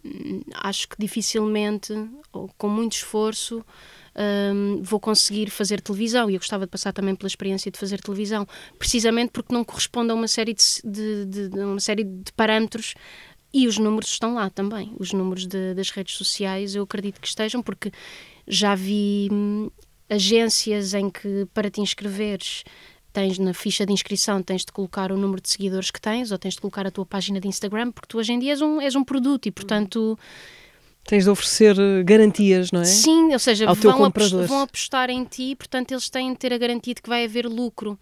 [0.55, 1.93] acho que dificilmente,
[2.33, 3.63] ou com muito esforço,
[4.53, 8.01] hum, vou conseguir fazer televisão e eu gostava de passar também pela experiência de fazer
[8.01, 12.31] televisão, precisamente porque não corresponde a uma série de, de- de- de uma série de
[12.35, 12.95] parâmetros
[13.53, 14.93] e os números estão lá também.
[14.99, 17.91] Os números das redes sociais eu acredito que estejam, porque
[18.47, 19.69] já vi hum,
[20.09, 22.63] agências em que para te inscreveres
[23.12, 26.38] tens na ficha de inscrição tens de colocar o número de seguidores que tens ou
[26.38, 28.80] tens de colocar a tua página de Instagram porque tu hoje em dia és um,
[28.82, 30.18] és um produto e portanto
[31.05, 32.86] Tens de oferecer eh, garantias, não é?
[32.86, 34.45] Sim, ou seja, Ao vão, apos- comprador.
[34.47, 37.47] vão apostar em ti, portanto eles têm de ter a garantia de que vai haver
[37.47, 37.97] lucro.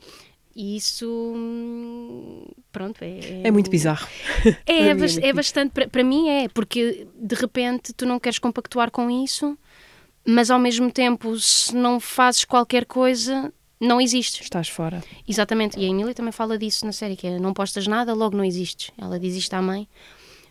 [0.54, 3.44] E isso, hum, pronto, é...
[3.44, 4.08] É muito bizarro.
[4.66, 8.40] É, é, muito é bastante, para, para mim é, porque de repente tu não queres
[8.40, 9.58] compactuar com isso,
[10.26, 14.42] mas ao mesmo tempo, se não fazes qualquer coisa, não existes.
[14.42, 15.04] Estás fora.
[15.28, 18.36] Exatamente, e a Emília também fala disso na série, que é não postas nada, logo
[18.36, 18.92] não existes.
[18.98, 19.88] Ela diz isto à mãe,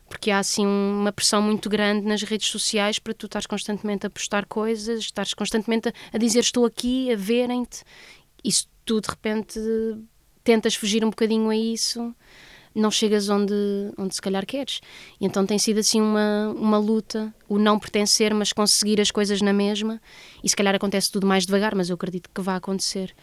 [0.08, 4.10] porque há assim uma pressão muito grande nas redes sociais para tu estares constantemente a
[4.10, 7.82] postar coisas, estares constantemente a, a dizer estou aqui, a verem-te,
[8.44, 9.58] e se tu de repente
[10.44, 12.14] tentas fugir um bocadinho a isso,
[12.76, 13.54] não chegas onde,
[13.98, 14.80] onde se calhar queres.
[15.20, 19.40] E então tem sido assim uma, uma luta, o não pertencer, mas conseguir as coisas
[19.40, 20.00] na mesma,
[20.44, 23.14] e se calhar acontece tudo mais devagar, mas eu acredito que vai acontecer.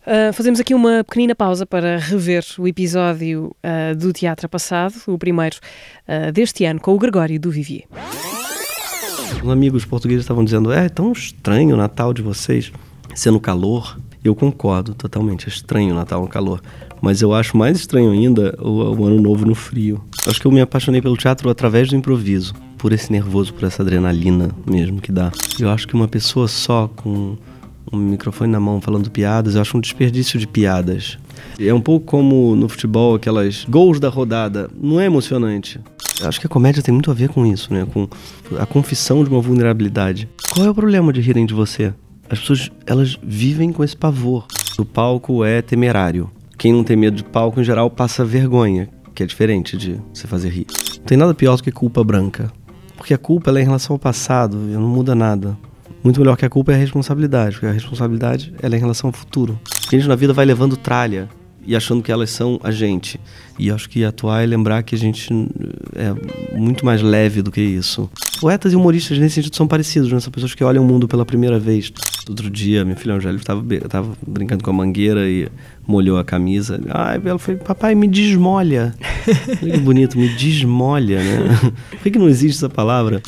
[0.00, 5.18] Uh, fazemos aqui uma pequenina pausa para rever o episódio uh, do teatro passado, o
[5.18, 5.58] primeiro
[6.08, 7.84] uh, deste ano, com o Gregório do Vivier.
[9.42, 12.72] Os amigos portugueses estavam dizendo: é tão estranho o Natal de vocês,
[13.14, 13.98] sendo calor.
[14.22, 15.46] Eu concordo totalmente.
[15.46, 16.62] É estranho o Natal no calor.
[17.00, 20.02] Mas eu acho mais estranho ainda o, o Ano Novo no frio.
[20.26, 22.54] Acho que eu me apaixonei pelo teatro através do improviso.
[22.76, 25.32] Por esse nervoso, por essa adrenalina mesmo que dá.
[25.58, 27.36] Eu acho que uma pessoa só com
[27.92, 31.18] um microfone na mão falando piadas, eu acho um desperdício de piadas.
[31.58, 34.70] É um pouco como no futebol, aquelas gols da rodada.
[34.80, 35.80] Não é emocionante.
[36.20, 37.86] Eu acho que a comédia tem muito a ver com isso, né?
[37.90, 38.08] Com
[38.58, 40.28] a confissão de uma vulnerabilidade.
[40.52, 41.94] Qual é o problema de rirem de você?
[42.28, 44.46] As pessoas, elas vivem com esse pavor.
[44.78, 46.30] O palco é temerário.
[46.60, 50.26] Quem não tem medo de palco, em geral, passa vergonha, que é diferente de você
[50.26, 50.66] fazer rir.
[50.98, 52.52] Não tem nada pior do que culpa branca.
[52.98, 55.56] Porque a culpa é em relação ao passado, e não muda nada.
[56.04, 59.12] Muito melhor que a culpa é a responsabilidade, porque a responsabilidade é em relação ao
[59.14, 59.58] futuro.
[59.86, 61.30] A gente na vida vai levando tralha
[61.66, 63.20] e achando que elas são a gente.
[63.58, 65.28] E acho que atuar é lembrar que a gente
[65.94, 68.10] é muito mais leve do que isso.
[68.40, 70.18] Poetas e humoristas nesse sentido são parecidos, né?
[70.18, 71.92] São pessoas que olham o mundo pela primeira vez.
[72.28, 73.52] Outro dia, minha filha Angélica
[73.84, 75.48] estava brincando com a mangueira e
[75.86, 76.80] molhou a camisa.
[76.88, 78.94] Ai, ela foi, papai, me desmolha.
[79.62, 81.72] Olha que bonito, me desmolha, né?
[81.90, 83.20] Por que, que não existe essa palavra?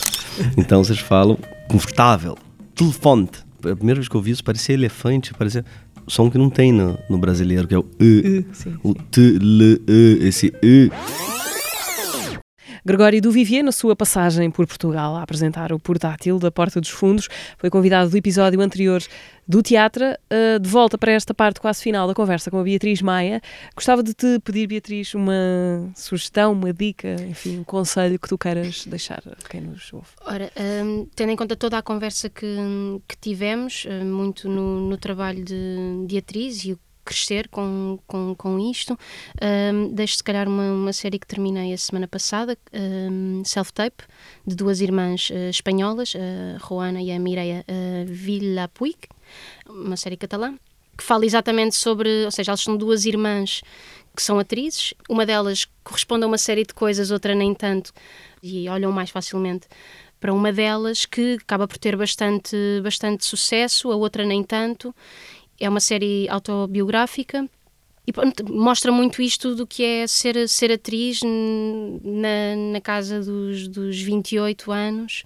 [0.57, 2.37] Então vocês falam confortável,
[2.75, 3.29] telefone.
[3.59, 5.65] A primeira vez que eu vi isso parecia elefante, parecia
[6.07, 7.87] som que não tem no, no brasileiro, que é o
[8.53, 10.91] sim, o T, L, E, esse E.
[12.85, 17.29] Gregório Duvivier, na sua passagem por Portugal a apresentar o portátil da Porta dos Fundos,
[17.57, 19.01] foi convidado do episódio anterior
[19.47, 20.05] do Teatro.
[20.05, 23.41] Uh, de volta para esta parte quase final da conversa com a Beatriz Maia.
[23.77, 28.85] Gostava de te pedir, Beatriz, uma sugestão, uma dica, enfim, um conselho que tu queiras
[28.87, 30.09] deixar a quem nos ouve.
[30.27, 30.51] Ora,
[30.85, 32.57] um, tendo em conta toda a conversa que,
[33.07, 38.35] que tivemos, uh, muito no, no, trabalho de, de atriz e o crescer com, com,
[38.35, 38.99] com isto.
[39.43, 44.05] Um, deixo se calhar uma, uma série que terminei a semana passada, um, Self-Tape,
[44.47, 48.97] de duas irmãs uh, espanholas, a Joana e a Mireia uh, Villapuig,
[49.69, 50.55] uma série catalã,
[50.97, 53.63] que fala exatamente sobre, ou seja, elas são duas irmãs
[54.15, 57.93] que são atrizes, uma delas corresponde a uma série de coisas, outra nem tanto,
[58.43, 59.67] e olham mais facilmente
[60.23, 64.95] para uma delas que acaba por ter bastante, bastante sucesso, a outra nem tanto,
[65.65, 67.49] é uma série autobiográfica
[68.05, 68.13] e
[68.51, 74.73] mostra muito isto do que é ser, ser atriz na, na casa dos, dos 28
[74.73, 75.23] anos,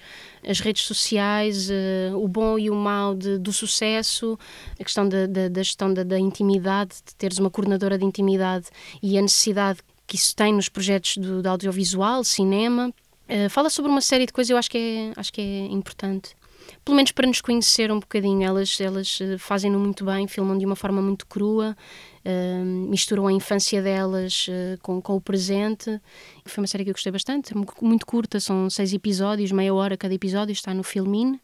[0.46, 4.38] as redes sociais, uh, o bom e o mau de, do sucesso,
[4.78, 8.66] a questão da, da, da gestão da, da, intimidade, de teres uma coordenadora de intimidade
[9.02, 12.92] e a necessidade que isso tem nos projetos do, do audiovisual, cinema.
[13.26, 16.36] Uh, fala sobre uma série de coisas, eu acho que é, acho que é importante
[16.84, 18.42] pelo menos para nos conhecer um bocadinho.
[18.42, 21.76] Elas, elas eh, fazem-no muito bem, filmam de uma forma muito crua,
[22.24, 26.00] uh, misturam a infância delas uh, com, com o presente.
[26.44, 29.96] Foi uma série que eu gostei bastante, é muito curta, são seis episódios, meia hora
[29.96, 31.40] cada episódio, está no Filmin.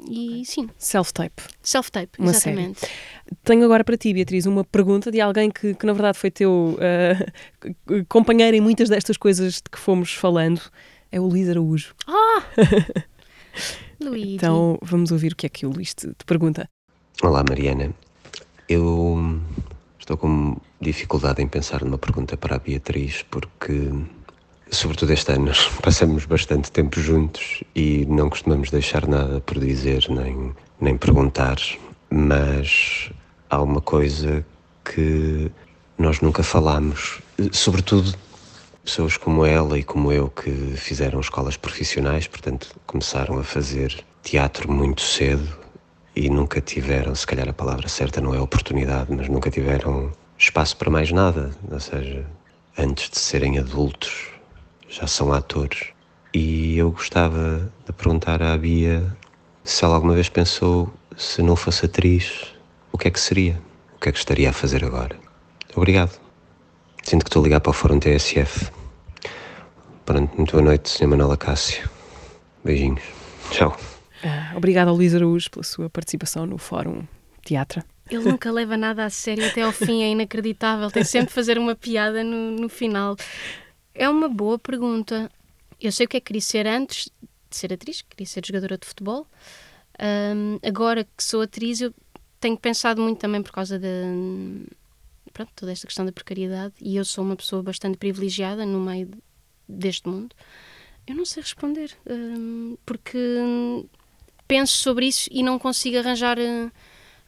[0.00, 0.44] E okay.
[0.44, 0.70] sim.
[0.78, 1.42] Self-tape.
[1.60, 2.80] Self-tape, exatamente.
[2.80, 2.92] Série.
[3.42, 6.78] Tenho agora para ti, Beatriz, uma pergunta de alguém que, que na verdade foi teu
[6.78, 10.60] uh, companheiro em muitas destas coisas de que fomos falando.
[11.10, 11.94] É o Luís Araújo.
[12.06, 12.44] Ah!
[14.00, 14.36] Luigi.
[14.36, 16.68] Então vamos ouvir o que é que o Luís te, te pergunta.
[17.22, 17.92] Olá, Mariana.
[18.68, 19.40] Eu
[19.98, 23.90] estou com dificuldade em pensar numa pergunta para a Beatriz, porque,
[24.70, 30.06] sobretudo este ano, nós passamos bastante tempo juntos e não costumamos deixar nada por dizer
[30.08, 31.56] nem, nem perguntar,
[32.10, 33.10] mas
[33.50, 34.44] há uma coisa
[34.84, 35.50] que
[35.98, 37.20] nós nunca falamos,
[37.52, 38.14] sobretudo
[38.88, 44.72] pessoas como ela e como eu que fizeram escolas profissionais, portanto, começaram a fazer teatro
[44.72, 45.46] muito cedo
[46.16, 50.74] e nunca tiveram, se calhar a palavra certa não é oportunidade, mas nunca tiveram espaço
[50.78, 52.24] para mais nada, ou seja,
[52.78, 54.28] antes de serem adultos
[54.88, 55.88] já são atores.
[56.32, 59.04] E eu gostava de perguntar à Bia
[59.64, 62.54] se ela alguma vez pensou se não fosse atriz,
[62.90, 63.60] o que é que seria?
[63.96, 65.14] O que é que estaria a fazer agora?
[65.76, 66.18] Obrigado.
[67.02, 68.77] Sinto que estou a ligar para o Fórum TSF.
[70.08, 71.06] Pronto, muito boa noite, Sr.
[71.06, 71.86] Manuela Cássio.
[72.64, 73.02] Beijinhos.
[73.50, 73.78] Tchau.
[74.24, 77.06] Uh, obrigada Luís Araújo pela sua participação no Fórum
[77.44, 77.84] Teatro.
[78.10, 80.90] Ele nunca leva nada a sério até ao fim, é inacreditável.
[80.90, 83.16] Tem sempre de fazer uma piada no, no final.
[83.94, 85.30] É uma boa pergunta.
[85.78, 87.10] Eu sei o que é que queria ser antes
[87.50, 89.26] de ser atriz, queria ser jogadora de futebol.
[90.00, 91.92] Um, agora que sou atriz, eu
[92.40, 93.88] tenho pensado muito também por causa da.
[95.34, 96.72] Pronto, toda esta questão da precariedade.
[96.80, 99.10] E eu sou uma pessoa bastante privilegiada no meio
[99.68, 100.34] deste mundo?
[101.06, 103.18] Eu não sei responder, hum, porque
[104.46, 106.70] penso sobre isso e não consigo arranjar, eh,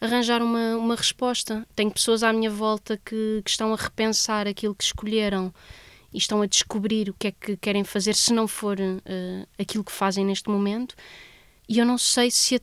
[0.01, 1.67] arranjar uma, uma resposta.
[1.75, 5.53] Tenho pessoas à minha volta que, que estão a repensar aquilo que escolheram
[6.13, 9.85] e estão a descobrir o que é que querem fazer se não for uh, aquilo
[9.85, 10.95] que fazem neste momento.
[11.69, 12.57] E eu não sei se.
[12.57, 12.61] A...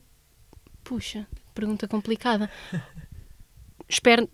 [0.84, 2.50] Puxa, pergunta complicada.
[3.88, 4.28] espero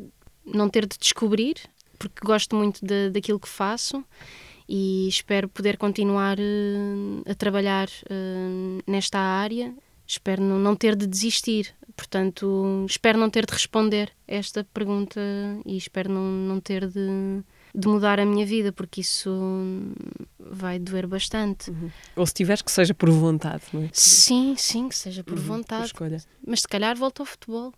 [0.44, 1.56] não ter de descobrir,
[1.98, 4.04] porque gosto muito de, daquilo que faço
[4.68, 9.74] e espero poder continuar uh, a trabalhar uh, nesta área.
[10.06, 15.18] Espero não, não ter de desistir, portanto, espero não ter de responder esta pergunta
[15.64, 17.42] e espero não, não ter de,
[17.74, 19.30] de mudar a minha vida, porque isso
[20.38, 21.70] vai doer bastante.
[21.70, 21.90] Uhum.
[22.16, 23.88] Ou se tiveres que seja por vontade, não é?
[23.94, 25.82] Sim, sim, que seja por Uhum, vontade.
[25.84, 26.18] Por escolha.
[26.46, 27.72] Mas se calhar volto ao futebol.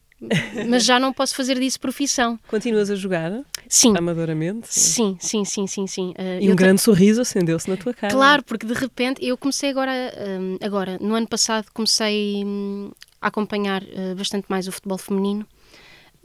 [0.69, 2.39] Mas já não posso fazer disso profissão.
[2.49, 4.67] Continuas a jogar Sim, amadoramente?
[4.71, 6.11] sim, sim, sim, sim, sim.
[6.19, 8.13] Uh, E um grande sorriso acendeu-se na tua cara.
[8.13, 9.93] Claro, porque de repente eu comecei agora,
[10.41, 12.91] hum, agora no ano passado comecei hum,
[13.21, 15.47] a acompanhar uh, bastante mais o futebol feminino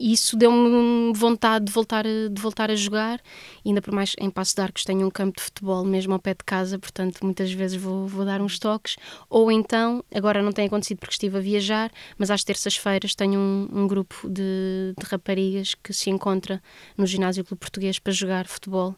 [0.02, 3.20] isso deu-me vontade de voltar, a- de voltar a jogar.
[3.64, 6.18] E ainda por mais em Passo de Arcos tenho um campo de futebol mesmo ao
[6.18, 8.96] pé de casa, portanto muitas vezes vou, vou dar uns toques.
[9.30, 13.68] Ou então, agora não tem acontecido porque estive a viajar, mas às terças-feiras tenho um,
[13.72, 16.62] um grupo de, de raparigas que se encontra
[16.96, 18.94] no ginásio Clube Português para jogar futebol.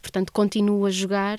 [0.00, 1.38] Portanto continuo a jogar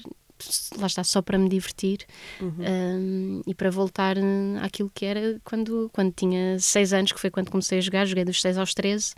[0.77, 2.05] lá está só para me divertir
[2.41, 4.15] um, e para voltar
[4.61, 8.25] àquilo que era quando, quando tinha 6 anos, que foi quando comecei a jogar, joguei
[8.25, 9.13] dos 6 aos 13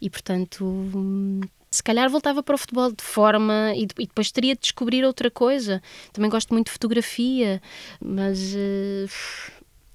[0.00, 1.40] e portanto hum,
[1.70, 5.30] se calhar voltava para o futebol de forma e, de- depois teria de descobrir outra
[5.30, 5.82] coisa.
[6.12, 7.60] Também gosto muito de fotografia,
[8.00, 9.06] mas eh,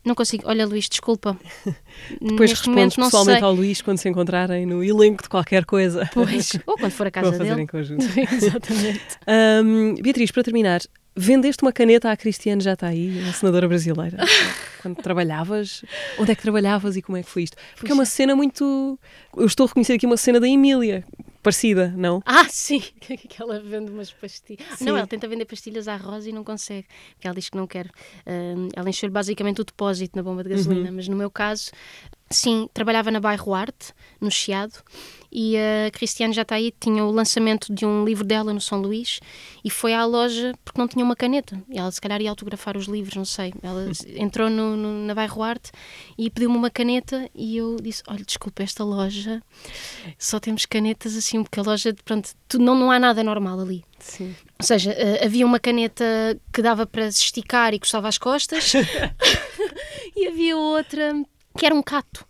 [0.03, 0.43] não consigo.
[0.47, 1.37] Olha, Luís, desculpa.
[2.21, 3.47] Depois Neste respondes momento não pessoalmente sei.
[3.47, 6.09] ao Luís quando se encontrarem no elenco de qualquer coisa.
[6.13, 7.61] Pois, ou quando for a Vou casa fazer dele.
[7.61, 8.03] em conjunto.
[8.33, 9.17] Exatamente.
[9.63, 10.81] Hum, Beatriz, para terminar,
[11.15, 14.17] vendeste uma caneta à Cristiane já está aí, a senadora brasileira.
[14.81, 15.83] Quando trabalhavas,
[16.17, 17.55] onde é que trabalhavas e como é que foi isto?
[17.75, 18.97] Porque é uma cena muito.
[19.37, 21.03] Eu estou a reconhecer aqui uma cena da Emília,
[21.41, 22.21] parecida, não?
[22.25, 24.65] Ah, sim, que ela vende umas pastilhas.
[24.77, 24.85] Sim.
[24.85, 27.67] Não, ela tenta vender pastilhas à Rosa e não consegue, porque ela diz que não
[27.67, 27.89] quer.
[28.25, 30.95] Ahm, ela encheu basicamente o depósito na bomba de gasolina, Uhum.
[30.95, 31.71] mas no meu caso,
[32.29, 34.75] sim, trabalhava na Bairro Arte, no Chiado,
[35.31, 38.81] e a Cristiane já está aí, tinha o lançamento de um livro dela no São
[38.81, 39.19] Luís
[39.63, 41.61] e foi à loja porque não tinha uma caneta.
[41.69, 43.53] E ela se calhar ia autografar os livros, não sei.
[43.63, 45.71] Ela entrou no, no- na Bairro Arte
[46.17, 49.41] e pediu-me uma caneta e eu disse: Olha, desculpa, esta loja
[50.17, 53.83] só temos canetas assim, porque a loja, pronto, tu- não, não há nada normal ali.
[53.99, 54.35] Sim.
[54.59, 56.03] Ou seja, eh, havia uma caneta
[56.51, 58.73] que dava para se esticar e costava as costas,
[60.15, 61.13] e havia outra
[61.57, 62.25] que era um cato.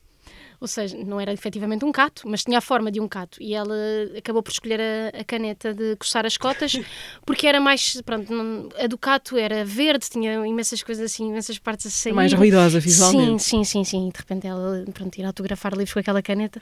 [0.62, 3.42] Ou seja, não era efetivamente um cato, mas tinha a forma de um cato.
[3.42, 3.76] E ela
[4.16, 6.74] acabou por escolher a, a caneta de coçar as cotas,
[7.26, 8.00] porque era mais.
[8.06, 12.14] Pronto, não- a do cato era verde, tinha imensas coisas assim, imensas partes a sair.
[12.14, 13.42] Mais ruidosa visualmente.
[13.42, 14.08] Sim, sim, sim, sim.
[14.10, 16.62] E de repente ela, pronto, ir autografar livros com aquela caneta.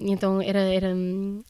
[0.00, 0.94] E então era, era,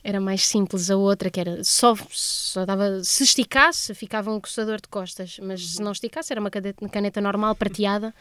[0.02, 3.04] era mais simples a outra, que era só, só dava.
[3.04, 6.50] Se esticasse, ficava um coçador de costas, mas se não esticasse, era uma
[6.90, 8.12] caneta normal, prateada.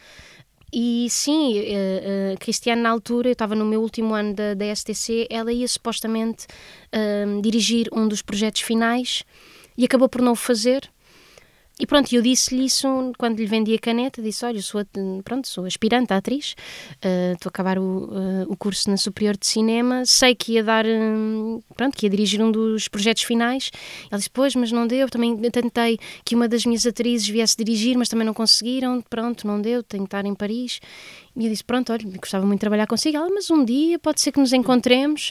[0.72, 4.64] E sim, eh, a Cristiane, na altura, eu estava no meu último ano da, da
[4.74, 6.46] STC, ela ia supostamente
[6.92, 9.22] ah, dirigir um dos projetos finais
[9.78, 10.90] e acabou por não o fazer.
[11.78, 14.80] E pronto, eu disse-lhe isso quando lhe vendi a caneta, disse, olha, sou,
[15.22, 16.54] pronto, sou aspirante à atriz,
[17.02, 20.64] eh, estou a acabar o, eh, o curso na Superior de Cinema, sei que ia
[20.64, 23.70] dar, hum, pronto, que ia dirigir um dos projetos finais.
[24.10, 27.98] Ela disse, pois, mas não deu, também tentei que uma das minhas atrizes viesse dirigir,
[27.98, 30.80] mas também não conseguiram, pronto, não deu, tenho que estar em Paris.
[31.36, 33.18] E eu disse, pronto, olha, gostava muito de trabalhar consigo.
[33.18, 35.30] Ela, mas um dia pode ser que nos encontremos.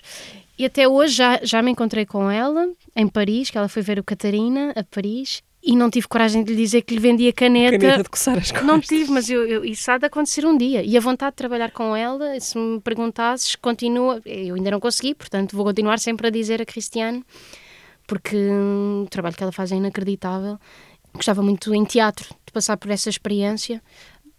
[0.59, 3.97] E até hoje já, já me encontrei com ela em Paris, que ela foi ver
[3.97, 5.41] o Catarina a Paris.
[5.67, 7.79] E não tive coragem de lhe dizer que lhe vendia caneta.
[7.79, 8.67] Caneta de coçar as costas.
[8.67, 10.83] Não tive, mas eu, eu- isso há de acontecer um dia.
[10.83, 14.21] E a vontade de trabalhar com ela, se me perguntasses, continua.
[14.25, 17.23] Eu ainda não consegui, portanto vou continuar sempre a dizer a Cristiane,
[18.05, 20.59] porque hum, o trabalho que ela faz é inacreditável.
[21.13, 23.81] Gostava muito em teatro de passar por essa experiência.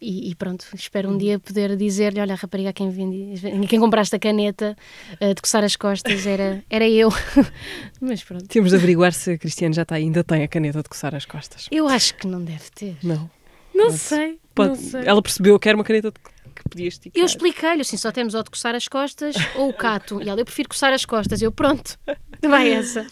[0.01, 4.19] E, e pronto, espero um dia poder dizer-lhe: Olha, rapariga quem, vendi, quem compraste a
[4.19, 4.77] caneta
[5.19, 7.09] eh, de coçar as costas era, era eu.
[8.01, 10.83] mas pronto, Temos de averiguar se a Cristiane já está aí, ainda tem a caneta
[10.83, 11.67] de coçar as costas.
[11.71, 12.97] eu acho que não deve ter.
[13.03, 13.31] Não.
[13.75, 15.03] Não sei, Pode- não sei.
[15.05, 16.19] Ela percebeu que era uma caneta de-
[16.55, 17.19] que podia esticar.
[17.21, 20.23] Eu expliquei-lhe assim: só temos ou de coçar as costas ou o cato.
[20.23, 21.41] E ela, eu prefiro coçar as costas.
[21.43, 21.99] Eu, pronto,
[22.43, 23.07] vai essa.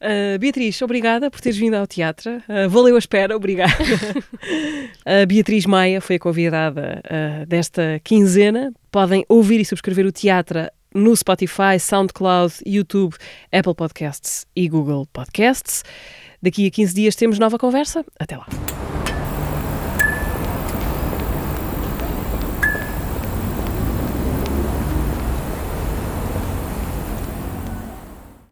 [0.00, 2.42] Uh, Beatriz, obrigada por teres vindo ao teatro.
[2.48, 3.72] Uh, valeu a espera, obrigada.
[5.04, 8.72] a Beatriz Maia foi a convidada uh, desta quinzena.
[8.90, 13.14] Podem ouvir e subscrever o teatro no Spotify, SoundCloud, YouTube,
[13.52, 15.84] Apple Podcasts e Google Podcasts.
[16.42, 18.04] Daqui a 15 dias temos nova conversa.
[18.18, 18.46] Até lá.